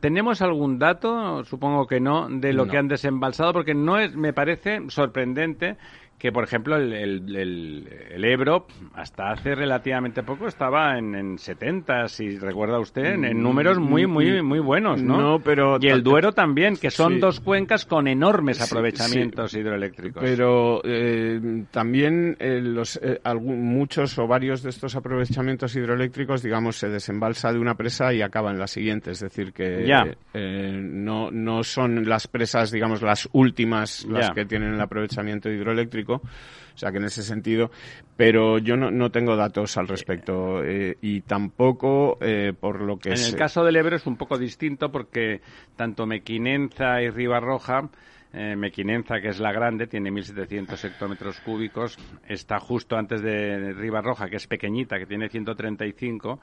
[0.00, 1.42] ¿Tenemos algún dato?
[1.44, 5.76] Supongo que no, de lo que han desembalsado, porque no es, me parece sorprendente
[6.18, 12.38] que, por ejemplo, el, el, Ebro hasta hace relativamente poco estaba en, en 70, si
[12.38, 15.16] recuerda usted, en, números muy, muy, muy buenos, ¿no?
[15.16, 15.78] No, pero...
[15.80, 20.22] Y el Duero también, que son dos cuencas con enormes aprovechamientos hidroeléctricos.
[20.22, 26.88] Pero eh, también eh, los, eh, muchos o varios de estos aprovechamientos hidroeléctricos, digamos, se
[26.88, 29.12] desembalsa de una presa y acaba en la siguiente.
[29.12, 29.86] Es decir, que
[30.34, 36.78] no, no son las presas, digamos, las últimas las que tienen el aprovechamiento hidroeléctrico o
[36.78, 37.70] sea que en ese sentido,
[38.16, 43.10] pero yo no, no tengo datos al respecto eh, y tampoco eh, por lo que
[43.10, 45.40] En el caso del Ebro es un poco distinto porque
[45.76, 47.90] tanto Mequinenza y Ribarroja
[48.32, 54.28] eh, Mequinenza, que es la grande, tiene 1.700 hectómetros cúbicos, está justo antes de Roja,
[54.28, 56.40] que es pequeñita, que tiene 135,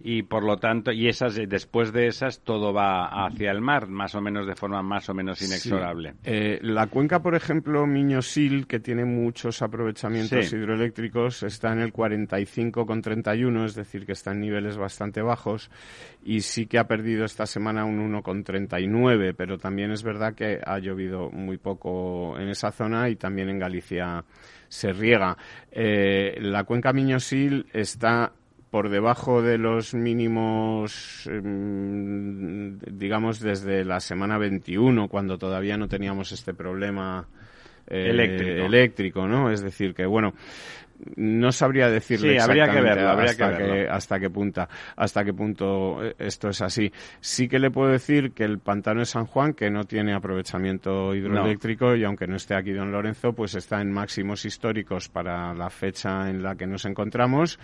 [0.00, 4.14] y por lo tanto, y esas, después de esas, todo va hacia el mar, más
[4.14, 6.14] o menos de forma más o menos inexorable.
[6.24, 13.64] Eh, la cuenca, por ejemplo, Miñosil, que tiene muchos aprovechamientos hidroeléctricos, está en el 45,31,
[13.64, 15.70] es decir, que está en niveles bastante bajos,
[16.24, 20.78] y sí que ha perdido esta semana un 1,39, pero también es verdad que ha
[20.78, 24.24] llovido muy poco en esa zona y también en Galicia
[24.68, 25.36] se riega.
[25.70, 28.32] Eh, la cuenca Miñosil está
[28.70, 36.32] por debajo de los mínimos, em, digamos, desde la semana 21, cuando todavía no teníamos
[36.32, 37.26] este problema
[37.86, 38.66] eh, eléctrico.
[38.66, 39.50] eléctrico, ¿no?
[39.50, 40.34] Es decir, que bueno,
[41.16, 45.32] no sabría decirle sí, habría que verlo, habría hasta, que hasta qué punta, hasta qué
[45.32, 46.92] punto eh, esto es así.
[47.20, 51.14] Sí que le puedo decir que el pantano de San Juan, que no tiene aprovechamiento
[51.14, 55.70] hidroeléctrico y aunque no esté aquí don Lorenzo, pues está en máximos históricos para la
[55.70, 57.58] fecha en la que nos encontramos,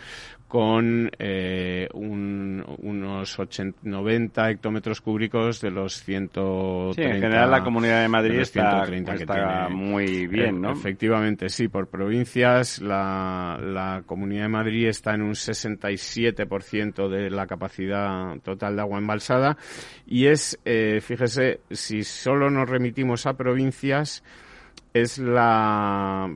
[0.49, 6.94] con eh, unos 80, 90 hectómetros cúbicos de los 130.
[6.94, 10.73] Sí, en general la Comunidad de Madrid está, está muy bien, ¿no?
[10.73, 13.23] Efectivamente, sí, por provincias la
[13.60, 19.56] la, Comunidad de Madrid está en un 67% de la capacidad total de agua embalsada
[20.06, 24.22] y es, eh, fíjese, si solo nos remitimos a provincias,
[24.92, 26.34] es la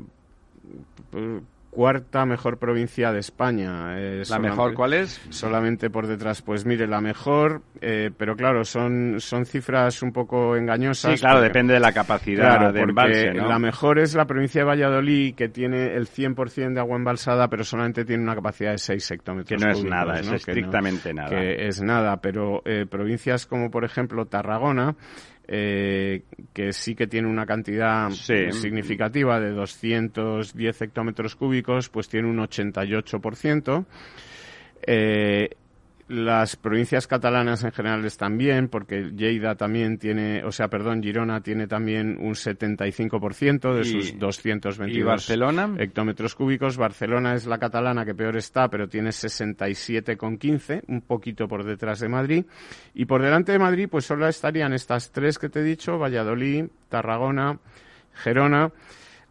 [1.79, 3.95] cuarta mejor provincia de España.
[4.29, 5.21] ¿La mejor cuál es?
[5.31, 6.43] Solamente por detrás.
[6.43, 11.13] Pues mire, la mejor, eh, pero claro, son, son cifras un poco engañosas.
[11.13, 15.37] Sí, claro, depende de la capacidad de embalse, La mejor es la provincia de Valladolid,
[15.37, 19.61] que tiene el 100% de agua embalsada, pero solamente tiene una capacidad de 6 hectómetros.
[19.61, 21.29] Que no es nada, es estrictamente nada.
[21.29, 24.97] Que es nada, pero eh, provincias como, por ejemplo, Tarragona,
[25.49, 32.37] eh, que sí que tiene una cantidad significativa de 210 hectómetros cúbicos, pues tiene un
[32.37, 33.87] 88%.
[34.87, 35.49] Eh,
[36.09, 41.43] las provincias catalanas en general están bien, porque Lleida también tiene, o sea, perdón, Girona
[41.43, 45.75] tiene también un 75% de sus 222 Barcelona?
[45.79, 46.77] hectómetros cúbicos.
[46.77, 52.09] Barcelona es la catalana que peor está, pero tiene 67,15, un poquito por detrás de
[52.09, 52.45] Madrid.
[52.95, 56.67] Y por delante de Madrid, pues solo estarían estas tres que te he dicho, Valladolid,
[56.89, 57.59] Tarragona,
[58.15, 58.73] Gerona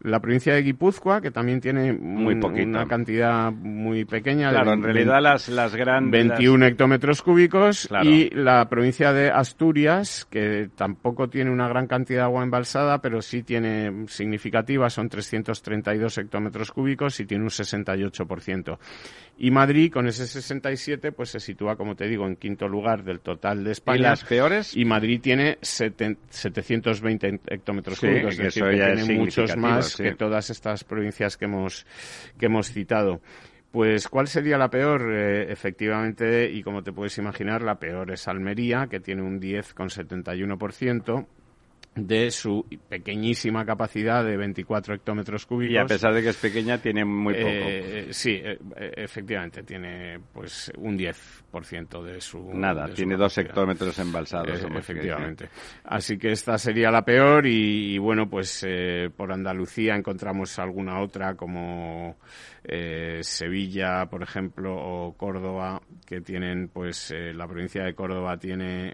[0.00, 4.50] la provincia de Guipúzcoa, que también tiene muy una cantidad muy pequeña.
[4.50, 6.28] Claro, en realidad las, las grandes...
[6.28, 7.88] 21 hectómetros cúbicos.
[8.02, 13.22] Y la provincia de Asturias, que tampoco tiene una gran cantidad de agua embalsada, pero
[13.22, 18.78] sí tiene significativa, son 332 hectómetros cúbicos y tiene un 68%.
[19.40, 23.20] Y Madrid, con ese 67, pues se sitúa, como te digo, en quinto lugar del
[23.20, 23.98] total de España.
[23.98, 24.76] ¿Y las peores?
[24.76, 30.82] Y Madrid tiene 720 hectómetros cúbicos, es decir, que tiene muchos más que todas estas
[30.82, 31.86] provincias que hemos,
[32.36, 33.20] que hemos citado.
[33.70, 35.12] Pues, ¿cuál sería la peor?
[35.12, 41.26] Eh, efectivamente, y como te puedes imaginar, la peor es Almería, que tiene un 10,71%
[42.06, 45.74] de su pequeñísima capacidad de 24 hectómetros cúbicos.
[45.74, 47.48] Y a pesar de que es pequeña, tiene muy poco.
[47.48, 52.52] Eh, sí, eh, efectivamente, tiene pues un 10% de su...
[52.54, 54.62] Nada, tiene dos hectómetros embalsados.
[54.62, 55.48] Eh, efectivamente.
[55.84, 58.66] Así que esta sería la peor y, bueno, pues
[59.16, 62.16] por Andalucía encontramos alguna otra como
[63.20, 68.92] Sevilla, por ejemplo, o Córdoba, que tienen, pues la provincia de Córdoba tiene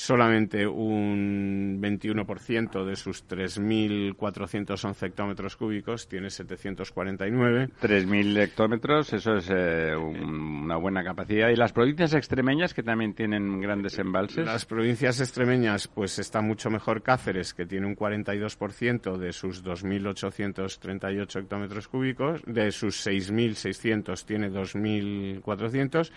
[0.00, 7.68] solamente un 21% de sus 3.411 hectómetros cúbicos tiene 749.
[7.82, 11.50] 3.000 hectómetros, eso es eh, una buena capacidad.
[11.50, 14.46] ¿Y las provincias extremeñas que también tienen grandes embalses?
[14.46, 21.40] Las provincias extremeñas, pues está mucho mejor Cáceres, que tiene un 42% de sus 2.838
[21.40, 26.10] hectómetros cúbicos, de sus 6.600 tiene 2.400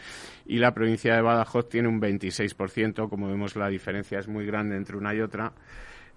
[0.45, 4.75] y la provincia de Badajoz tiene un 26%, como vemos la diferencia es muy grande
[4.75, 5.53] entre una y otra.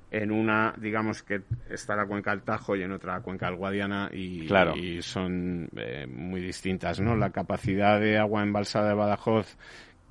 [0.09, 3.57] En una, digamos que está la cuenca del Tajo y en otra la cuenca del
[3.57, 7.17] Guadiana y, y son eh, muy distintas, ¿no?
[7.17, 9.57] La capacidad de agua embalsada de Badajoz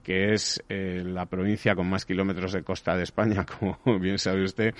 [0.06, 4.44] que es eh, la provincia con más kilómetros de costa de España, como bien sabe
[4.44, 4.76] usted,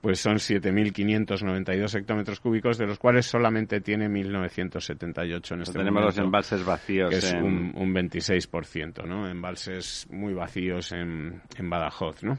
[0.00, 6.18] pues son 7.592 hectómetros cúbicos, de los cuales solamente tiene 1.978 en este tenemos los
[6.18, 7.10] embalses vacíos.
[7.10, 9.28] Que es un, un 26%, ¿no?
[9.28, 12.38] Embalses muy vacíos en, en Badajoz, ¿no?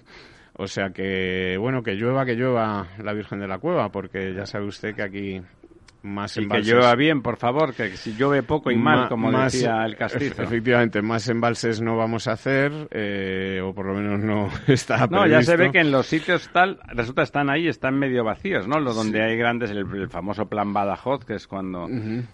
[0.53, 4.45] O sea que, bueno, que llueva, que llueva la Virgen de la Cueva, porque ya
[4.45, 5.41] sabe usted que aquí
[6.03, 6.67] más y embalses.
[6.67, 10.43] que llueva bien, por favor, que si llueve poco y mal, como decía el castizo.
[10.43, 15.15] Efectivamente, más embalses no vamos a hacer, eh, o por lo menos no está previsto.
[15.15, 18.67] No, ya se ve que en los sitios tal, resulta están ahí, están medio vacíos,
[18.67, 18.79] ¿no?
[18.79, 21.87] Los donde hay grandes, el, famoso plan Badajoz, que es cuando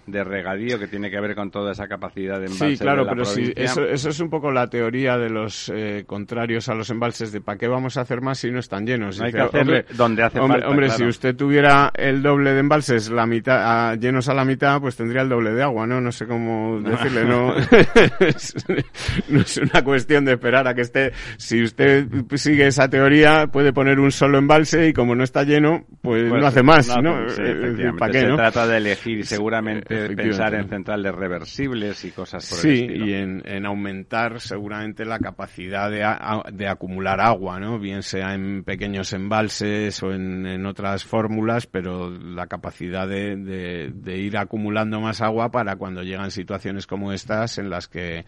[0.05, 3.05] de regadío, que tiene que ver con toda esa capacidad de embalse Sí, claro, de
[3.05, 3.63] la pero sí, provincia.
[3.63, 7.41] eso, eso es un poco la teoría de los eh, contrarios a los embalses, de
[7.41, 9.19] ¿para qué vamos a hacer más si no están llenos?
[9.19, 11.03] Hay Dice, que hacerle hombre, donde hace hombre, falta, Hombre, claro.
[11.03, 14.95] si usted tuviera el doble de embalses la mitad, a- llenos a la mitad, pues
[14.95, 16.01] tendría el doble de agua, ¿no?
[16.01, 18.55] No sé cómo decirle, no, es,
[19.29, 21.11] no es una cuestión de esperar a que esté.
[21.37, 25.85] Si usted sigue esa teoría, puede poner un solo embalse y como no está lleno,
[26.01, 27.29] pues, Pues, no hace más, no, ¿no?
[27.29, 27.99] sí, Eh, efectivamente.
[27.99, 28.35] ¿Para qué, Se no?
[28.35, 30.23] trata de elegir y seguramente efectivamente.
[30.23, 33.05] pensar en centrales reversibles y cosas por el Sí, estilo.
[33.05, 37.79] y en, en aumentar seguramente la capacidad de, a- de acumular agua, ¿no?
[37.79, 43.91] Bien sea en pequeños embalses o en, en otras fórmulas, pero la capacidad de, de-
[43.93, 48.25] de ir acumulando más agua para cuando llegan situaciones como estas en las que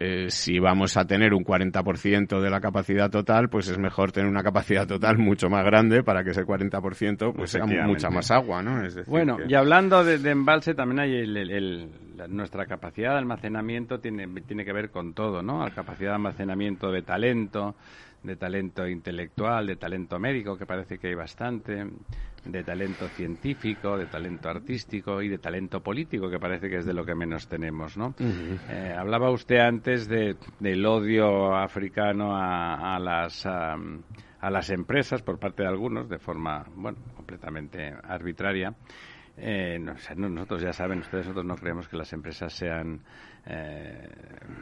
[0.00, 4.26] eh, si vamos a tener un 40% de la capacidad total, pues es mejor tener
[4.30, 8.62] una capacidad total mucho más grande para que ese 40% pues sea mucha más agua,
[8.62, 8.82] ¿no?
[8.82, 12.26] Es decir, Bueno, que- y hablando de, de embalse, también hay el, el- el- la-
[12.26, 15.62] nuestra capacidad de almacenamiento tiene, tiene que ver con todo, ¿no?
[15.62, 17.74] La capacidad de almacenamiento de talento,
[18.22, 21.86] de talento intelectual, de talento médico, que parece que hay bastante,
[22.44, 26.94] de talento científico, de talento artístico y de talento político, que parece que es de
[26.94, 28.14] lo que menos tenemos, ¿no?
[28.68, 33.46] Eh, hablaba usted antes de, del odio africano a, a las...
[33.46, 34.02] am,
[34.42, 38.74] a las empresas por parte de algunos de forma bueno completamente arbitraria
[39.36, 39.94] Eh, no
[40.28, 43.00] nosotros ya saben ustedes nosotros no creemos que las empresas sean
[43.46, 44.08] eh,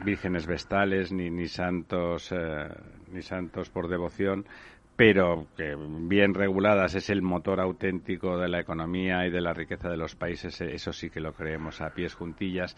[0.05, 2.69] vírgenes vestales ni ni santos eh,
[3.13, 4.45] ni santos por devoción
[4.95, 9.89] pero que bien reguladas es el motor auténtico de la economía y de la riqueza
[9.89, 12.75] de los países, eh, eso sí que lo creemos a pies juntillas.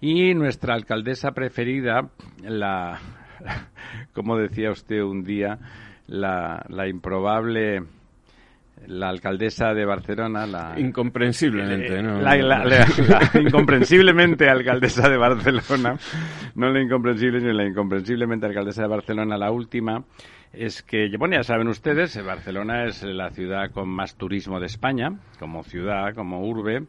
[0.00, 2.08] Y nuestra alcaldesa preferida,
[2.42, 2.98] la,
[4.14, 5.58] como decía usted un día,
[6.06, 7.82] la, la improbable,
[8.86, 12.20] la alcaldesa de Barcelona, la, Incomprensiblemente, ¿no?
[12.20, 15.96] la, la- la- la incomprensiblemente alcaldesa de Barcelona,
[16.54, 20.04] no la incomprensible, sino la incomprensiblemente alcaldesa de Barcelona, la última,
[20.52, 24.66] es que, bueno, ya saben ustedes, eh, Barcelona es la ciudad con más turismo de
[24.66, 26.84] España, como ciudad, como urbe,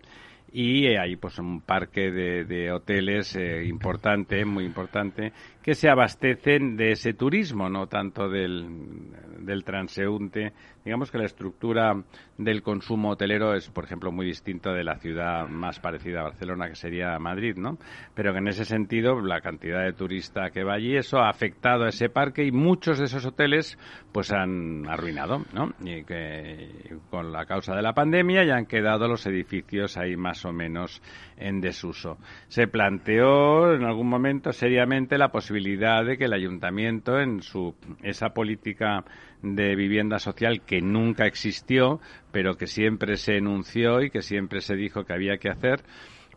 [0.51, 5.33] y eh, hay pues un parque de, de hoteles eh, importante, muy importante,
[5.67, 10.53] que se abastecen de ese turismo, no tanto del, del transeúnte.
[10.85, 11.93] Digamos que la estructura
[12.37, 16.69] del consumo hotelero es, por ejemplo, muy distinta de la ciudad más parecida a Barcelona,
[16.69, 17.77] que sería Madrid, ¿no?
[18.15, 21.83] Pero que en ese sentido, la cantidad de turista que va allí, eso ha afectado
[21.83, 23.77] a ese parque y muchos de esos hoteles
[24.13, 25.73] pues han arruinado, ¿no?
[25.81, 30.45] Y que con la causa de la pandemia ya han quedado los edificios ahí más
[30.45, 31.01] o menos
[31.37, 32.17] en desuso.
[32.47, 38.29] Se planteó en algún momento seriamente la posibilidad de que el ayuntamiento en su esa
[38.29, 39.03] política
[39.41, 41.99] de vivienda social que nunca existió,
[42.31, 45.83] pero que siempre se enunció y que siempre se dijo que había que hacer,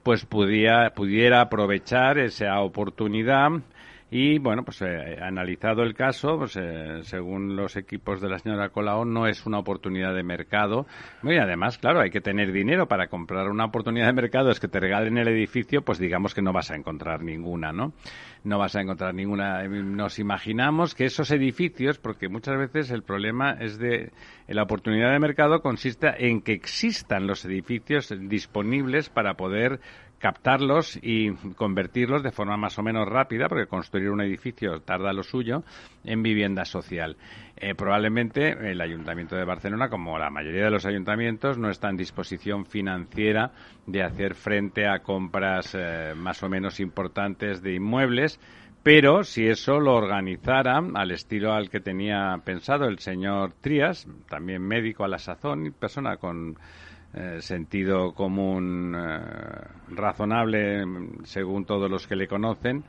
[0.02, 3.50] pues pudiera, pudiera aprovechar esa oportunidad
[4.10, 8.70] y bueno, pues eh, analizado el caso, pues eh, según los equipos de la señora
[8.70, 10.86] Colau, no es una oportunidad de mercado.
[11.22, 14.50] Y además, claro, hay que tener dinero para comprar una oportunidad de mercado.
[14.50, 17.92] Es que te regalen el edificio, pues digamos que no vas a encontrar ninguna, ¿no?
[18.42, 19.62] No vas a encontrar ninguna.
[19.68, 24.10] Nos imaginamos que esos edificios, porque muchas veces el problema es de
[24.48, 29.80] la oportunidad de mercado consiste en que existan los edificios disponibles para poder
[30.20, 35.22] captarlos y convertirlos de forma más o menos rápida, porque construir un edificio tarda lo
[35.22, 35.64] suyo,
[36.04, 37.16] en vivienda social.
[37.56, 41.96] Eh, probablemente el Ayuntamiento de Barcelona, como la mayoría de los ayuntamientos, no está en
[41.96, 43.52] disposición financiera
[43.86, 48.38] de hacer frente a compras eh, más o menos importantes de inmuebles,
[48.82, 54.62] pero si eso lo organizara al estilo al que tenía pensado el señor Trías, también
[54.62, 56.56] médico a la sazón y persona con
[57.12, 59.20] eh, sentido común eh,
[59.88, 62.84] razonable mm, según todos los que le conocen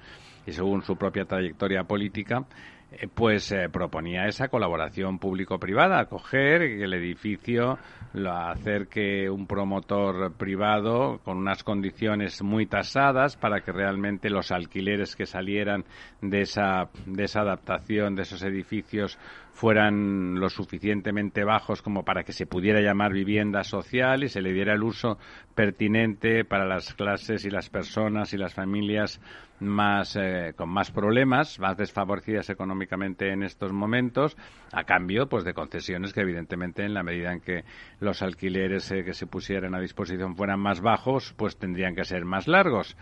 [0.46, 2.46] y según su propia trayectoria política,
[2.92, 7.80] eh, pues proponía esa colaboración público-privada, coger el edificio,
[8.14, 14.52] lo- hacer que un promotor privado con unas condiciones muy tasadas para que realmente los
[14.52, 15.86] alquileres que salieran
[16.22, 19.20] de esa, de esa adaptación de esos edificios
[19.62, 24.54] fueran lo suficientemente bajos como para que se pudiera llamar vivienda social y se le
[24.54, 25.20] diera el uso
[25.54, 29.22] pertinente para las clases y las personas y las familias
[29.60, 34.36] más eh, con más problemas, más desfavorecidas económicamente en estos momentos,
[34.72, 37.64] a cambio pues de concesiones que evidentemente en la medida en que
[38.00, 42.26] los alquileres eh, que se pusieran a disposición fueran más bajos, pues tendrían que ser
[42.26, 42.98] más largos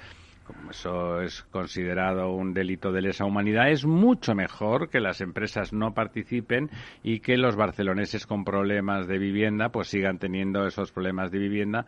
[0.70, 5.94] eso es considerado un delito de lesa humanidad, es mucho mejor que las empresas no
[5.94, 6.70] participen
[7.04, 11.86] y que los barceloneses con problemas de vivienda pues sigan teniendo esos problemas de vivienda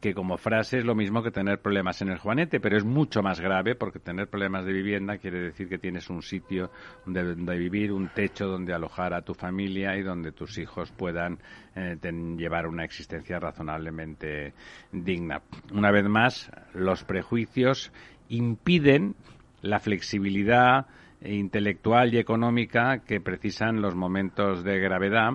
[0.00, 3.22] que como frase es lo mismo que tener problemas en el Juanete, pero es mucho
[3.22, 6.70] más grave porque tener problemas de vivienda quiere decir que tienes un sitio
[7.04, 11.38] donde, vivir, un techo donde alojar a tu familia y donde tus hijos puedan
[11.74, 11.96] eh,
[12.36, 14.52] llevar una existencia razonablemente
[14.92, 15.42] digna.
[15.72, 17.92] Una vez más, los prejuicios
[18.28, 19.14] impiden
[19.62, 20.86] la flexibilidad
[21.22, 25.32] intelectual y económica que precisan los momentos de gravedad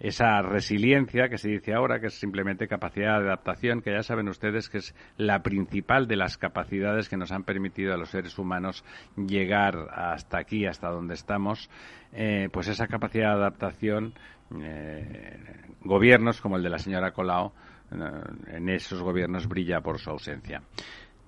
[0.00, 4.28] esa resiliencia que se dice ahora, que es simplemente capacidad de adaptación, que ya saben
[4.28, 8.38] ustedes que es la principal de las capacidades que nos han permitido a los seres
[8.38, 8.82] humanos
[9.16, 11.68] llegar hasta aquí, hasta donde estamos,
[12.12, 14.14] eh, pues esa capacidad de adaptación,
[14.62, 15.38] eh,
[15.82, 17.52] gobiernos como el de la señora Colau,
[17.92, 17.96] eh,
[18.56, 20.62] en esos gobiernos brilla por su ausencia.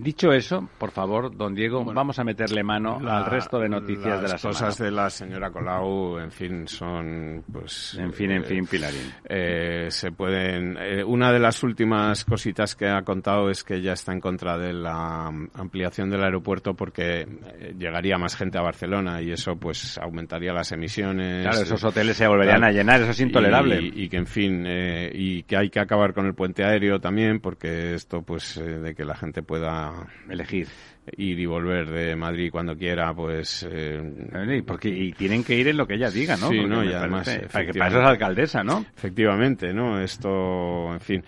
[0.03, 4.29] Dicho eso, por favor, don Diego, vamos a meterle mano al resto de noticias de
[4.29, 9.13] las cosas de la señora Colau, en fin, son, pues, en fin, en fin, Pilarín.
[9.25, 10.77] Eh, se pueden.
[10.77, 14.59] Eh, una de las últimas cositas que ha contado es que ella está en contra
[14.59, 19.99] de la ampliación del aeropuerto porque eh, llegaría más gente a Barcelona y eso, pues,
[19.99, 21.47] aumentaría las emisiones.
[21.47, 23.81] Claro, esos hoteles se volverían a llenar, eso es intolerable.
[23.81, 27.95] Y, que, en fin, y que hay que acabar con el puente aéreo también porque
[27.95, 29.92] esto, pues, de que la gente pueda
[30.29, 30.69] elegir
[31.17, 33.67] ir y volver de Madrid cuando quiera, pues...
[33.69, 36.49] Eh, porque, y tienen que ir en lo que ella diga, ¿no?
[36.49, 37.29] Sí, no, y además...
[37.51, 38.87] para que para eso es alcaldesa, ¿no?
[38.97, 40.01] Efectivamente, ¿no?
[40.01, 41.25] Esto, en fin...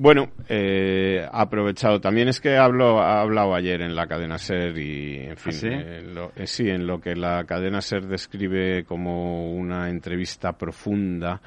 [0.00, 2.00] Bueno, eh, aprovechado.
[2.00, 5.58] También es que habló, ha hablado ayer en la cadena SER y, en fin, ¿Ah,
[5.58, 5.68] sí?
[5.68, 11.40] Eh, lo, eh, sí, en lo que la cadena SER describe como una entrevista profunda.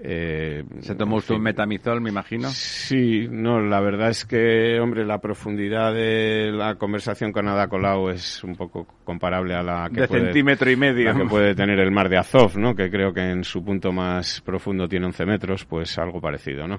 [0.00, 2.50] Eh, ¿Se tomó usted un metamizol, me imagino?
[2.50, 8.10] Sí, no, la verdad es que, hombre, la profundidad de la conversación con Ada Colau
[8.10, 11.16] es un poco comparable a la que, de puede, centímetro y medio.
[11.16, 12.76] que puede tener el mar de Azov, ¿no?
[12.76, 16.78] Que creo que en su punto más profundo tiene 11 metros, pues algo parecido, ¿no?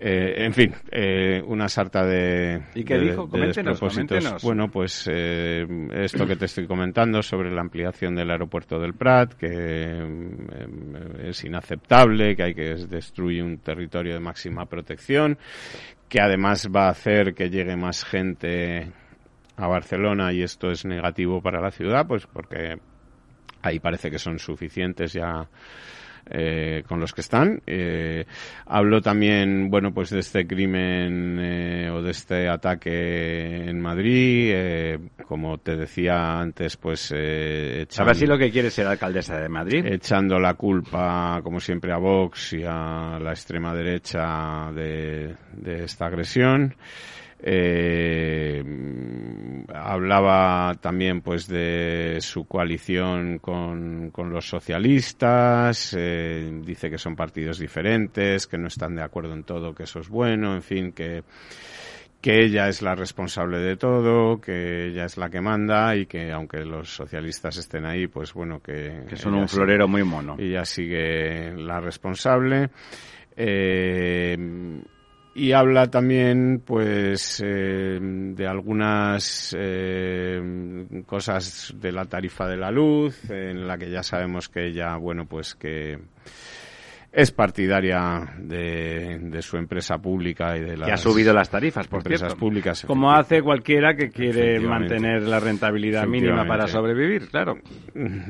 [0.00, 2.62] Eh, en fin, eh, una sarta de.
[2.74, 3.28] ¿Y qué dijo?
[3.28, 8.94] Coméntenos, Bueno, pues eh, esto que te estoy comentando sobre la ampliación del aeropuerto del
[8.94, 10.68] Prat, que eh,
[11.24, 15.38] es inaceptable, que hay que destruir un territorio de máxima protección,
[16.08, 18.90] que además va a hacer que llegue más gente
[19.56, 22.78] a Barcelona y esto es negativo para la ciudad, pues porque
[23.62, 25.48] ahí parece que son suficientes ya
[26.30, 27.62] eh, con los que están.
[27.66, 28.24] Eh,
[28.66, 34.50] habló también, bueno, pues de este crimen eh, o de este ataque en Madrid.
[34.54, 37.12] Eh, como te decía antes, pues...
[37.14, 39.84] Eh, ¿Sabes si lo que quiere ser alcaldesa de Madrid?
[39.84, 46.06] Echando la culpa, como siempre, a Vox y a la extrema derecha de, de esta
[46.06, 46.74] agresión.
[47.38, 48.64] Eh,
[49.74, 57.58] hablaba también pues de su coalición con, con los socialistas, eh, dice que son partidos
[57.58, 61.22] diferentes, que no están de acuerdo en todo, que eso es bueno, en fin, que
[62.20, 66.32] que ella es la responsable de todo, que ella es la que manda y que
[66.32, 69.04] aunque los socialistas estén ahí, pues bueno, que...
[69.08, 70.34] Que son un florero muy mono.
[70.36, 72.70] Ella sigue la responsable.
[73.36, 74.36] Eh,
[75.36, 83.28] y habla también pues eh, de algunas eh, cosas de la tarifa de la luz
[83.28, 85.98] en la que ya sabemos que ella bueno pues que
[87.16, 91.88] es partidaria de, de, su empresa pública y de las que ha subido las tarifas
[91.88, 92.38] por empresas cierto.
[92.38, 97.56] públicas como hace cualquiera que quiere mantener la rentabilidad mínima para sobrevivir claro.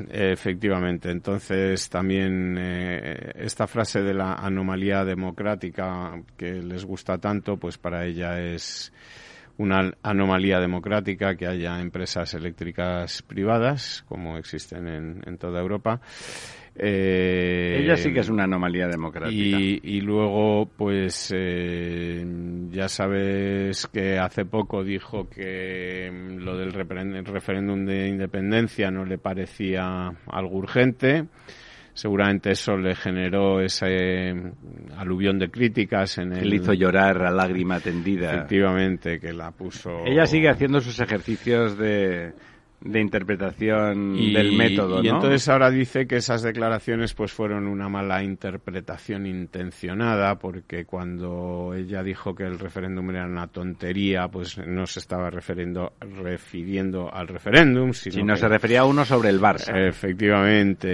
[0.08, 1.10] Efectivamente.
[1.10, 8.06] Entonces también eh, esta frase de la anomalía democrática que les gusta tanto pues para
[8.06, 8.92] ella es
[9.58, 16.00] una anomalía democrática que haya empresas eléctricas privadas como existen en, en toda Europa
[16.78, 19.32] eh, Ella sí que es una anomalía democrática.
[19.32, 22.24] Y, y luego, pues, eh,
[22.70, 29.18] ya sabes que hace poco dijo que mm, lo del referéndum de independencia no le
[29.18, 31.26] parecía algo urgente.
[31.94, 36.50] Seguramente eso le generó ese mm, aluvión de críticas en el...
[36.50, 38.34] le hizo llorar a lágrima tendida.
[38.34, 40.04] Efectivamente, que la puso...
[40.04, 42.34] Ella sigue haciendo sus ejercicios de
[42.86, 48.22] de interpretación del método, Y entonces ahora dice que esas declaraciones pues fueron una mala
[48.22, 55.00] interpretación intencionada porque cuando ella dijo que el referéndum era una tontería, pues no se
[55.00, 59.74] estaba refiriendo, refiriendo al referéndum, sino no se refería a uno sobre el Barça.
[59.76, 60.88] Efectivamente,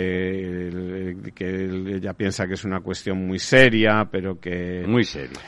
[1.34, 1.64] que
[1.96, 4.84] ella piensa que es una cuestión muy seria, pero que...
[4.86, 5.38] Muy seria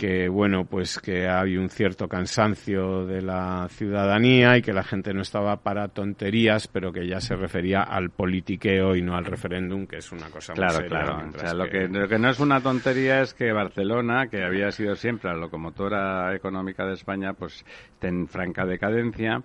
[0.00, 5.12] que bueno pues que hay un cierto cansancio de la ciudadanía y que la gente
[5.12, 9.86] no estaba para tonterías pero que ya se refería al politiqueo y no al referéndum
[9.86, 11.28] que es una cosa claro muy seria, claro.
[11.28, 14.72] o sea, lo que, lo que no es una tontería es que Barcelona que había
[14.72, 19.42] sido siempre la locomotora económica de España pues esté en franca decadencia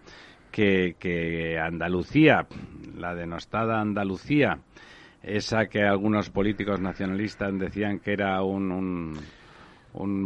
[0.52, 2.48] que, que Andalucía
[2.98, 4.60] la denostada Andalucía
[5.22, 9.20] esa que algunos políticos nacionalistas decían que era un un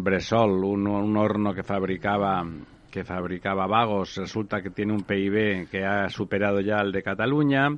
[0.03, 2.45] Bresol, un, horno que fabricaba
[2.89, 7.69] que fabricaba vagos, resulta que tiene un PIB que ha superado ya el de Cataluña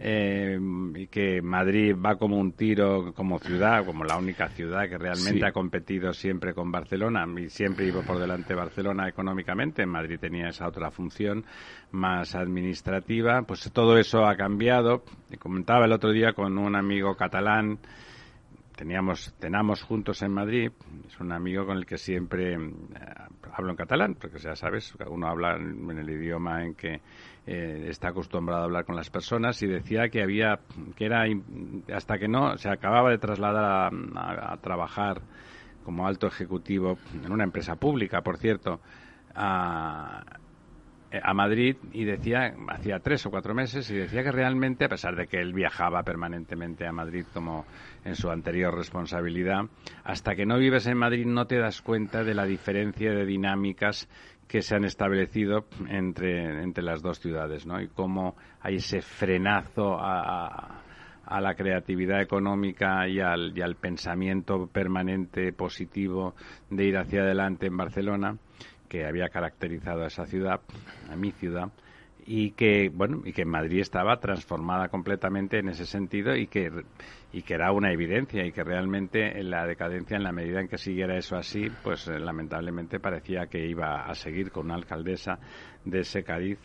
[0.00, 0.58] eh,
[0.94, 5.44] y que Madrid va como un tiro como ciudad, como la única ciudad que realmente
[5.44, 9.86] ha competido siempre con Barcelona y siempre iba por delante Barcelona económicamente.
[9.86, 11.44] Madrid tenía esa otra función
[11.90, 13.42] más administrativa.
[13.42, 15.02] Pues todo eso ha cambiado.
[15.38, 17.78] Comentaba el otro día con un amigo catalán
[18.78, 20.70] teníamos, tenamos juntos en Madrid,
[21.04, 22.58] es un amigo con el que siempre eh,
[23.52, 27.00] hablo en catalán, porque ya sabes, uno habla en el idioma en que
[27.44, 30.60] eh, está acostumbrado a hablar con las personas y decía que había,
[30.94, 31.24] que era,
[31.92, 35.22] hasta que no, se acababa de trasladar a, a trabajar
[35.84, 38.80] como alto ejecutivo en una empresa pública, por cierto,
[39.34, 40.22] a,
[41.10, 45.16] a Madrid y decía, hacía tres o cuatro meses, y decía que realmente, a pesar
[45.16, 47.64] de que él viajaba permanentemente a Madrid como
[48.04, 49.62] en su anterior responsabilidad,
[50.04, 54.08] hasta que no vives en Madrid no te das cuenta de la diferencia de dinámicas
[54.46, 57.80] que se han establecido entre, entre las dos ciudades, ¿no?
[57.80, 60.82] Y cómo hay ese frenazo a,
[61.24, 66.34] a la creatividad económica y al, y al pensamiento permanente positivo
[66.70, 68.38] de ir hacia adelante en Barcelona
[68.88, 70.60] que había caracterizado a esa ciudad,
[71.10, 71.70] a mi ciudad,
[72.30, 76.70] y que bueno y que Madrid estaba transformada completamente en ese sentido y que
[77.32, 80.68] y que era una evidencia y que realmente en la decadencia en la medida en
[80.68, 85.38] que siguiera eso así pues eh, lamentablemente parecía que iba a seguir con una alcaldesa
[85.86, 86.58] de ese Cádiz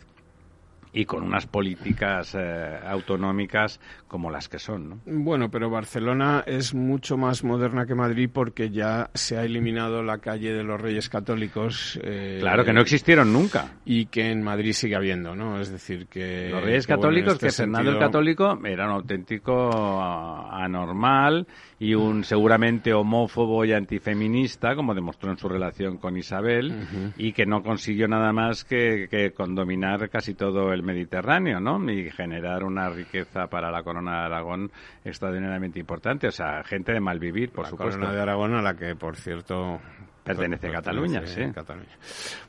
[0.94, 4.88] y con unas políticas eh, autonómicas como las que son.
[4.88, 5.00] ¿no?
[5.06, 10.18] Bueno, pero Barcelona es mucho más moderna que Madrid porque ya se ha eliminado la
[10.18, 11.98] calle de los Reyes Católicos.
[12.02, 13.72] Eh, claro, que no existieron nunca.
[13.84, 15.60] Y que en Madrid sigue habiendo, ¿no?
[15.60, 16.50] Es decir, que...
[16.50, 21.48] Los Reyes Católicos, este que Fernando el Católico era un auténtico anormal
[21.80, 27.46] y un seguramente homófobo y antifeminista, como demostró en su relación con Isabel, y que
[27.46, 31.90] no consiguió nada más que, que condominar casi todo el Mediterráneo, ¿no?
[31.90, 34.70] Y generar una riqueza para la corona de Aragón
[35.04, 36.28] extraordinariamente importante.
[36.28, 37.98] O sea, gente de mal vivir, por supuesto.
[37.98, 39.80] La corona de Aragón a la que, por cierto,
[40.24, 41.42] Pertenece a Cataluña, sí.
[41.54, 41.98] Cataluña.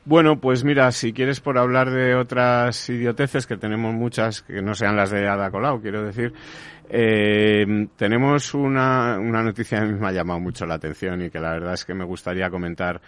[0.06, 4.74] Bueno, pues mira, si quieres por hablar de otras idioteces, que tenemos muchas, que no
[4.74, 6.32] sean las de Ada Colau, quiero decir,
[6.88, 11.50] eh, tenemos una, una noticia que me ha llamado mucho la atención y que la
[11.50, 12.98] verdad es que me gustaría comentar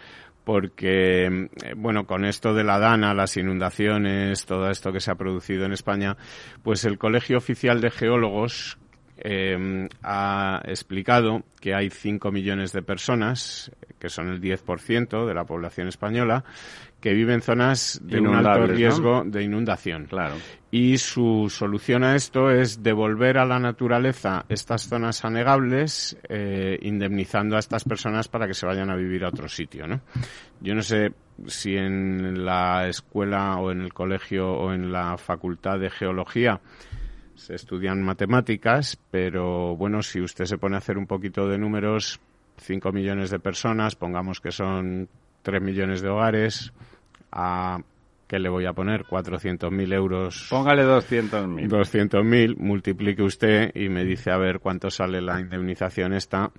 [0.48, 5.14] porque, eh, bueno, con esto de la DANA, las inundaciones, todo esto que se ha
[5.14, 6.16] producido en España,
[6.62, 8.78] pues el Colegio Oficial de Geólogos
[9.18, 15.44] eh, ha explicado que hay 5 millones de personas, que son el 10% de la
[15.44, 16.44] población española,
[17.00, 20.06] que viven en zonas de un alto riesgo de inundación.
[20.06, 20.34] Claro.
[20.70, 27.56] Y su solución a esto es devolver a la naturaleza estas zonas anegables, eh, indemnizando
[27.56, 30.00] a estas personas para que se vayan a vivir a otro sitio, ¿no?
[30.60, 31.12] Yo no sé
[31.46, 36.60] si en la escuela o en el colegio o en la facultad de geología
[37.36, 42.20] se estudian matemáticas, pero bueno, si usted se pone a hacer un poquito de números,
[42.56, 45.08] 5 millones de personas, pongamos que son
[45.42, 46.72] 3 millones de hogares,
[47.32, 47.78] a
[48.28, 49.04] ¿qué le voy a poner?
[49.04, 50.46] 400.000 euros.
[50.50, 51.68] Póngale 200.000.
[51.68, 56.52] 200.000, multiplique usted y me dice a ver cuánto sale la indemnización esta.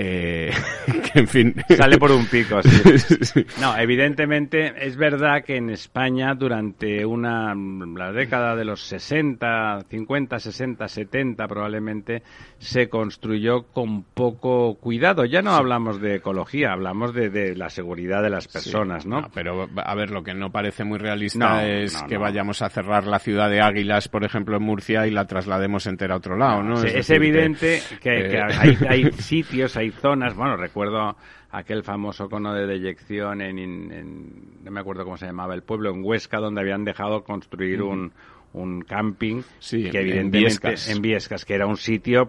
[0.00, 0.52] Eh,
[1.12, 1.54] que en fin.
[1.76, 3.44] Sale por un pico, sí.
[3.60, 10.38] No, evidentemente es verdad que en España durante una, la década de los 60, 50,
[10.38, 12.22] 60, 70 probablemente
[12.58, 15.24] se construyó con poco cuidado.
[15.24, 19.28] Ya no hablamos de ecología, hablamos de, la seguridad de las personas, ¿no?
[19.34, 23.18] Pero a ver, lo que no parece muy realista es que vayamos a cerrar la
[23.18, 26.80] ciudad de Águilas, por ejemplo, en Murcia y la traslademos entera a otro lado, ¿no?
[26.84, 31.16] es, evidente que, hay, hay sitios, hay hay zonas, bueno, recuerdo
[31.50, 36.04] aquel famoso cono de deyección en, no me acuerdo cómo se llamaba el pueblo, en
[36.04, 38.12] Huesca, donde habían dejado construir un,
[38.52, 41.44] un camping sí, que evidentemente en Viescas.
[41.44, 42.28] que era un sitio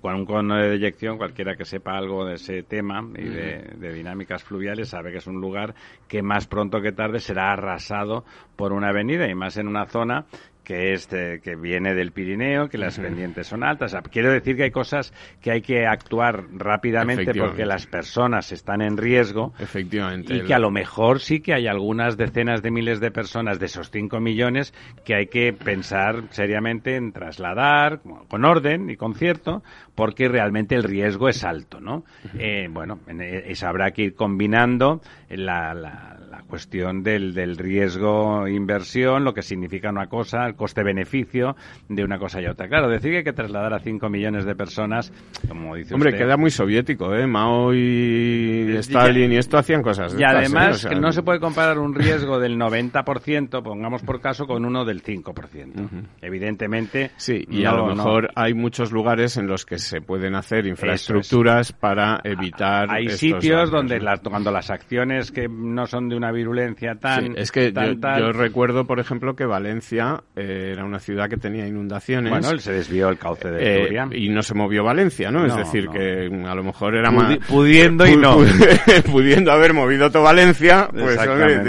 [0.00, 3.92] con un cono de deyección, cualquiera que sepa algo de ese tema y de, de,
[3.94, 5.74] dinámicas fluviales sabe que es un lugar
[6.06, 10.26] que más pronto que tarde será arrasado por una avenida y más en una zona
[10.68, 13.96] que es que viene del Pirineo, que las pendientes son altas.
[14.12, 18.98] quiero decir que hay cosas que hay que actuar rápidamente porque las personas están en
[18.98, 19.54] riesgo.
[19.58, 20.36] Efectivamente.
[20.36, 23.64] Y que a lo mejor sí que hay algunas decenas de miles de personas de
[23.64, 24.74] esos 5 millones
[25.06, 29.62] que hay que pensar seriamente en trasladar con orden y concierto
[29.98, 32.04] porque realmente el riesgo es alto, ¿no?
[32.38, 36.14] Eh, bueno, eso habrá que ir combinando la, la,
[36.46, 41.56] cuestión del, del riesgo-inversión, lo que significa una cosa, el coste-beneficio
[41.88, 42.68] de una cosa y otra.
[42.68, 45.12] Claro, decir que hay que trasladar a 5 millones de personas,
[45.46, 47.26] como dice Hombre, queda muy soviético, ¿eh?
[47.26, 50.16] Mao y Stalin y esto hacían cosas.
[50.18, 54.64] y además, que no se puede comparar un riesgo del 90%, pongamos por caso, con
[54.64, 56.06] uno del 5%.
[56.22, 57.10] Evidentemente.
[57.16, 61.72] Sí, y a lo mejor hay muchos lugares en los que se pueden hacer infraestructuras
[61.72, 62.90] para evitar.
[62.90, 67.36] Hay sitios donde cuando las acciones que no son de una virulencia tan.
[67.36, 72.30] es que yo, recuerdo, por ejemplo, que Valencia eh, era una ciudad que tenía inundaciones.
[72.30, 75.46] Bueno, se desvió el cauce de eh, Y no se movió Valencia, ¿no?
[75.46, 77.38] es decir, que a lo mejor era más.
[77.48, 78.38] Pudiendo y no.
[79.10, 81.18] pudiendo haber movido todo Valencia, pues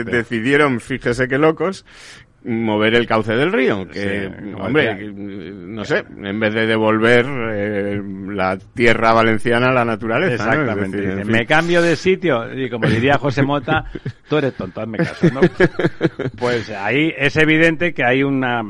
[0.06, 1.86] decidieron, fíjese qué locos,
[2.44, 8.58] mover el cauce del río, que, hombre, no sé, en vez de devolver eh, la
[8.58, 10.50] tierra valenciana a la naturaleza.
[10.50, 11.26] Exactamente.
[11.26, 13.86] Me cambio de sitio, y como diría José Mota,
[14.30, 15.42] tú eres tonto, hazme caso, ¿no?
[16.38, 18.62] Pues ahí es evidente que hay una,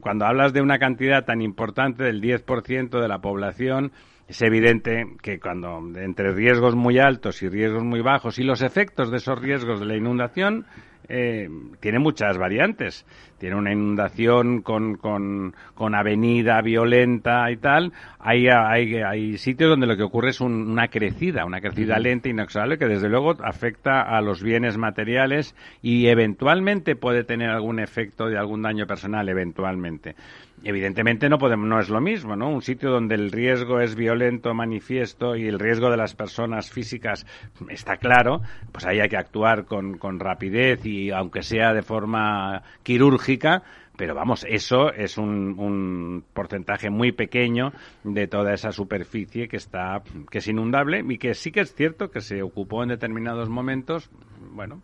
[0.00, 3.92] cuando hablas de una cantidad tan importante del 10% de la población,
[4.28, 9.10] es evidente que cuando entre riesgos muy altos y riesgos muy bajos y los efectos
[9.10, 10.66] de esos riesgos de la inundación
[11.08, 11.48] eh,
[11.80, 13.06] tiene muchas variantes.
[13.38, 17.92] Tiene una inundación con, con, con avenida violenta y tal.
[18.18, 22.78] Hay, hay, hay, sitios donde lo que ocurre es una crecida, una crecida lenta, inexorable,
[22.78, 28.38] que desde luego afecta a los bienes materiales y eventualmente puede tener algún efecto de
[28.38, 30.16] algún daño personal, eventualmente
[30.68, 34.52] evidentemente no podemos no es lo mismo no un sitio donde el riesgo es violento
[34.52, 37.24] manifiesto y el riesgo de las personas físicas
[37.68, 38.40] está claro
[38.72, 43.62] pues ahí hay que actuar con, con rapidez y aunque sea de forma quirúrgica
[43.96, 47.72] pero vamos, eso es un, un, porcentaje muy pequeño
[48.04, 52.10] de toda esa superficie que está, que es inundable y que sí que es cierto
[52.10, 54.10] que se ocupó en determinados momentos,
[54.56, 54.82] bueno,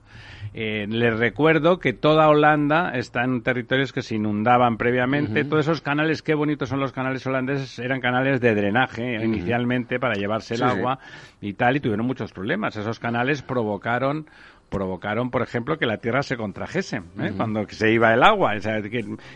[0.55, 5.45] eh, les recuerdo que toda Holanda está en territorios que se inundaban previamente.
[5.45, 10.15] Todos esos canales, qué bonitos son los canales holandeses, eran canales de drenaje inicialmente para
[10.15, 10.99] llevarse el agua
[11.41, 12.77] y tal, y tuvieron muchos problemas.
[12.77, 14.27] Esos canales provocaron
[14.73, 17.33] provocaron, por ejemplo, que la tierra se contrajese ¿eh?
[17.37, 18.55] cuando se iba el agua.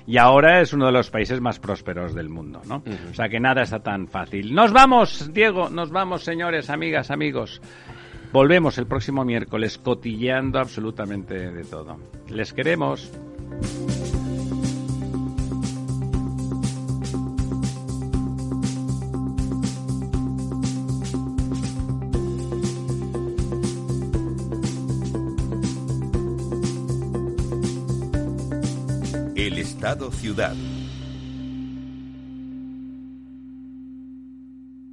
[0.07, 2.83] y ahora es uno de los países más prósperos del mundo, ¿no?
[3.11, 4.55] O sea que nada está tan fácil.
[4.55, 7.61] Nos vamos, Diego, nos vamos, señores, amigas, amigos.
[8.37, 11.97] Volvemos el próximo miércoles cotilleando absolutamente de todo.
[12.29, 13.11] Les queremos.
[29.35, 30.55] El Estado Ciudad.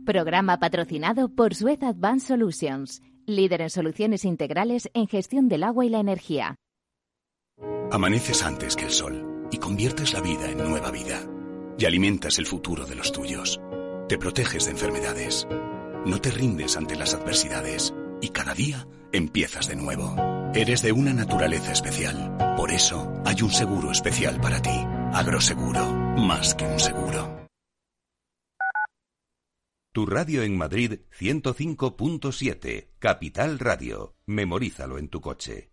[0.05, 5.89] Programa patrocinado por Suez Advanced Solutions líder en soluciones integrales en gestión del agua y
[5.89, 6.55] la energía.
[7.91, 11.21] Amaneces antes que el sol y conviertes la vida en nueva vida.
[11.77, 13.61] Y alimentas el futuro de los tuyos.
[14.09, 15.47] Te proteges de enfermedades.
[16.05, 17.93] No te rindes ante las adversidades.
[18.21, 20.15] Y cada día empiezas de nuevo.
[20.55, 22.55] Eres de una naturaleza especial.
[22.57, 24.85] Por eso hay un seguro especial para ti.
[25.13, 25.85] Agroseguro.
[26.17, 27.42] Más que un seguro.
[29.95, 34.15] Tu radio en Madrid 105.7, Capital Radio.
[34.25, 35.72] Memorízalo en tu coche.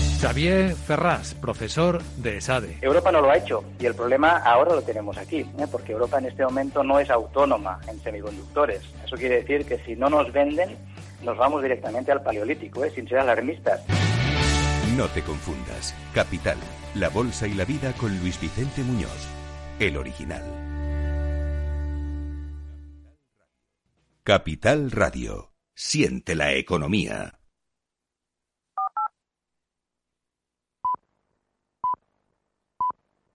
[0.21, 2.77] Xavier Ferraz, profesor de ESADE.
[2.83, 5.65] Europa no lo ha hecho y el problema ahora lo tenemos aquí, ¿eh?
[5.71, 8.83] porque Europa en este momento no es autónoma en semiconductores.
[9.03, 10.77] Eso quiere decir que si no nos venden,
[11.23, 12.91] nos vamos directamente al paleolítico, ¿eh?
[12.93, 13.81] sin ser alarmistas.
[14.95, 15.95] No te confundas.
[16.13, 16.57] Capital,
[16.93, 19.27] la bolsa y la vida con Luis Vicente Muñoz,
[19.79, 20.43] el original.
[24.21, 25.51] Capital Radio.
[25.73, 27.40] Siente la economía.